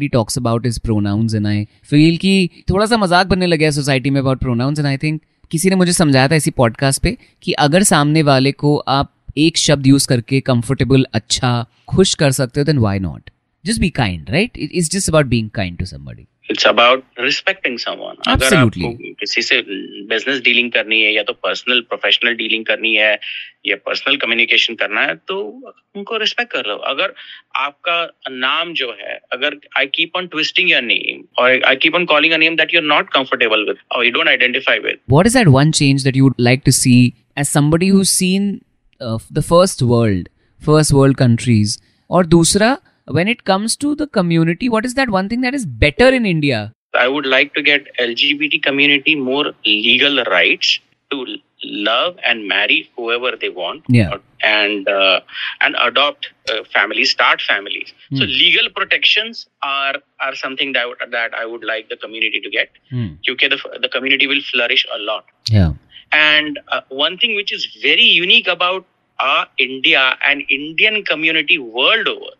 topic 0.00 0.12
talks 0.12 0.38
about 0.38 0.66
is 0.66 0.80
talks 0.88 1.34
about 1.34 1.46
I 1.46 1.64
feel 1.92 2.18
कि 2.18 2.50
थोड़ा 2.70 2.86
सा 2.86 2.96
मज़ाक 2.96 3.26
बनने 3.26 3.46
लगा 3.46 3.64
है 3.64 3.70
society 3.72 4.10
में 4.10 4.20
about 4.20 4.38
pronouns 4.38 4.78
and 4.78 4.86
I 4.86 4.96
think 4.96 5.20
किसी 5.50 5.70
ने 5.70 5.76
मुझे 5.76 5.92
समझाया 5.92 6.28
था 6.28 6.34
इसी 6.34 6.50
पॉडकास्ट 6.50 7.02
पे 7.02 7.16
कि 7.42 7.52
अगर 7.52 7.82
सामने 7.82 8.22
वाले 8.22 8.52
को 8.52 8.76
आप 8.76 9.12
एक 9.38 9.58
शब्द 9.58 9.86
यूज़ 9.86 10.08
करके 10.08 10.40
कंफर्टेबल 10.40 11.06
अच्छा 11.14 11.66
खुश 11.88 12.14
कर 12.14 12.30
सकते 12.30 12.60
हो 12.60 12.64
then 12.64 12.78
why 12.78 12.98
not 12.98 13.30
just 13.66 13.80
be 13.80 13.90
kind 13.90 14.30
right 14.30 14.58
it 14.58 14.72
is 14.72 14.90
just 14.90 15.08
about 15.08 15.26
being 15.26 15.50
kind 15.50 15.78
to 15.78 15.84
somebody 15.84 16.26
it's 16.48 16.66
about 16.70 17.02
respecting 17.26 17.76
someone. 17.84 18.16
अगर 18.28 18.54
आपको 18.56 18.92
किसी 19.20 19.42
से 19.42 19.60
बिज़नेस 20.12 20.40
डीलिंग 20.44 20.70
करनी 20.72 21.00
है 21.02 21.12
या 21.14 21.22
तो 21.22 21.32
पर्सनल 21.46 21.80
प्रोफेशनल 21.88 22.34
डीलिंग 22.34 22.64
करनी 22.66 22.94
है 22.94 23.12
या 23.66 23.76
पर्सनल 23.86 24.16
कम्युनिकेशन 24.16 24.74
करना 24.82 25.00
है 25.00 25.14
तो 25.28 25.38
उनको 25.96 26.16
रिस्पेक्ट 26.16 26.52
कर 26.52 26.68
लो 26.68 26.76
अगर 26.92 27.14
आपका 27.66 27.98
नाम 28.30 28.72
जो 28.80 28.90
है 29.00 29.18
अगर 29.32 29.56
I 29.78 29.86
keep 29.94 30.16
on 30.16 30.26
twisting 30.36 30.70
your 30.70 30.82
name 30.82 31.22
और 31.42 31.62
I 31.72 31.76
keep 31.82 31.94
on 31.94 32.04
calling 32.14 32.32
a 32.32 32.36
name 32.44 32.56
that 32.56 32.74
you 32.74 32.80
are 32.80 32.86
not 32.86 33.12
comfortable 33.18 33.64
with 33.68 33.84
और 33.96 34.06
you 34.06 34.12
don't 34.12 34.28
identify 34.28 34.78
with 34.78 34.98
What 35.16 35.30
is 35.32 35.38
that 35.40 35.52
one 35.58 35.74
change 35.82 36.08
that 36.08 36.20
you 36.20 36.28
would 36.28 36.42
like 36.50 36.64
to 36.70 36.76
see 36.78 36.98
as 37.42 37.54
somebody 37.58 37.92
who's 37.96 38.14
seen 38.14 38.50
uh, 39.00 39.18
the 39.38 39.46
first 39.52 39.86
world, 39.92 40.28
first 40.62 40.98
world 40.98 41.22
countries? 41.24 41.78
और 42.10 42.26
दूसरा, 42.26 42.76
when 43.10 43.28
it 43.28 43.44
comes 43.44 43.76
to 43.76 43.94
the 43.94 44.06
community, 44.06 44.68
what 44.68 44.84
is 44.84 44.94
that 44.94 45.10
one 45.10 45.28
thing 45.28 45.40
that 45.42 45.54
is 45.54 45.66
better 45.66 46.08
in 46.08 46.26
India? 46.26 46.72
I 46.94 47.08
would 47.08 47.26
like 47.26 47.54
to 47.54 47.62
get 47.62 47.86
LGBT 47.98 48.62
community 48.62 49.14
more 49.14 49.52
legal 49.64 50.24
rights 50.24 50.80
to 51.10 51.38
love 51.64 52.16
and 52.24 52.46
marry 52.46 52.88
whoever 52.96 53.36
they 53.36 53.48
want 53.48 53.82
yeah. 53.88 54.16
and 54.42 54.88
uh, 54.88 55.20
and 55.60 55.74
adopt 55.80 56.28
uh, 56.50 56.62
families 56.72 57.10
start 57.10 57.40
families 57.40 57.92
mm. 58.12 58.18
so 58.18 58.24
legal 58.24 58.70
protections 58.70 59.48
are 59.62 59.96
are 60.20 60.34
something 60.36 60.72
that 60.72 60.82
I 60.82 60.86
would, 60.86 60.98
that 61.10 61.34
I 61.34 61.46
would 61.46 61.64
like 61.64 61.88
the 61.88 61.96
community 61.96 62.40
to 62.40 62.50
get 62.50 62.70
mm. 62.92 63.18
UK 63.28 63.50
the, 63.50 63.78
the 63.80 63.88
community 63.88 64.26
will 64.26 64.42
flourish 64.52 64.86
a 64.94 64.98
lot 65.00 65.24
yeah 65.50 65.72
and 66.12 66.60
uh, 66.68 66.82
one 66.90 67.18
thing 67.18 67.34
which 67.34 67.52
is 67.52 67.66
very 67.82 68.02
unique 68.02 68.46
about 68.46 68.86
our 69.18 69.48
India 69.58 70.16
and 70.24 70.44
Indian 70.48 71.04
community 71.04 71.58
world 71.58 72.06
over 72.06 72.30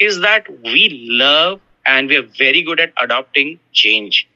is 0.00 0.20
that 0.20 0.46
we 0.62 1.06
love 1.10 1.60
and 1.86 2.08
we 2.08 2.16
are 2.16 2.28
very 2.38 2.62
good 2.62 2.80
at 2.80 2.92
adopting 3.00 3.58
change. 3.72 4.28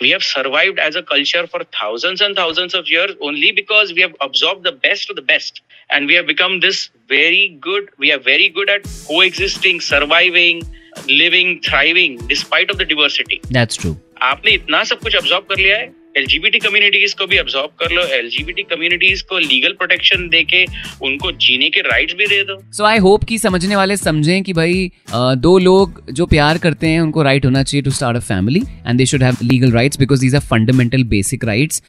We 0.00 0.10
have 0.10 0.22
survived 0.22 0.78
as 0.78 0.96
a 0.96 1.02
culture 1.02 1.46
for 1.46 1.60
thousands 1.64 2.20
and 2.20 2.36
thousands 2.36 2.74
of 2.74 2.88
years 2.88 3.12
only 3.20 3.52
because 3.52 3.92
we 3.92 4.02
have 4.02 4.14
absorbed 4.20 4.64
the 4.64 4.72
best 4.72 5.08
of 5.08 5.16
the 5.16 5.22
best. 5.22 5.62
And 5.90 6.06
we 6.06 6.14
have 6.14 6.26
become 6.26 6.60
this 6.60 6.90
very 7.08 7.56
good, 7.60 7.88
we 7.98 8.12
are 8.12 8.18
very 8.18 8.48
good 8.48 8.68
at 8.68 8.82
coexisting, 9.06 9.80
surviving, 9.80 10.62
living, 11.06 11.60
thriving 11.62 12.18
despite 12.26 12.70
of 12.70 12.78
the 12.78 12.84
diversity. 12.84 13.40
That's 13.50 13.76
true. 13.76 13.96
आपने 14.22 14.50
इतना 14.54 14.82
सब 14.84 15.00
कुछ 15.00 15.14
absorb 15.16 15.44
कर 15.44 15.58
लिया 15.58 15.76
है 15.76 15.95
LGBT 16.17 16.59
communities 16.59 17.13
को 17.13 17.27
भी 17.27 17.37
absorb 17.37 17.71
कर 17.79 17.91
लो 17.95 18.03
एलजीबीटी 18.15 18.63
कम्युनिटीज 18.71 19.21
को 19.31 19.39
लीगल 19.39 19.73
प्रोटेक्शन 19.79 20.27
देके 20.29 20.63
उनको 21.07 21.31
जीने 21.45 21.69
के 21.69 21.81
राइट्स 21.89 22.15
भी 22.17 22.27
दे 22.27 22.43
दो 22.43 22.59
सो 22.77 22.85
आई 22.85 22.97
होप 23.07 23.23
कि 23.29 23.39
समझने 23.39 23.75
वाले 23.75 23.97
समझें 23.97 24.43
कि 24.43 24.53
भाई 24.53 24.89
दो 25.45 25.57
लोग 25.67 26.01
जो 26.11 26.25
प्यार 26.35 26.57
करते 26.65 26.87
हैं 26.87 26.99
उनको 27.01 27.23
राइट 27.23 27.45
होना 27.45 27.63
चाहिए 27.63 27.83
to 27.83 27.91
start 27.99 28.17
a 28.17 28.25
family 28.27 28.61
and 28.87 28.97
they 28.97 29.05
should 29.13 29.23
have 29.23 29.37
legal 29.43 29.71
rights 29.71 29.99
because 29.99 30.21
these 30.21 30.35
are 30.35 30.41
fundamental 30.49 31.03
basic 31.15 31.45
rights 31.45 31.81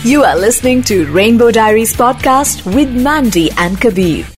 You 0.00 0.20
are 0.22 0.36
listening 0.38 0.82
to 0.84 0.96
Rainbow 1.14 1.48
Diaries 1.52 1.92
podcast 1.96 2.60
with 2.74 2.92
Mandy 3.02 3.46
and 3.58 3.80
Kabir. 3.80 4.28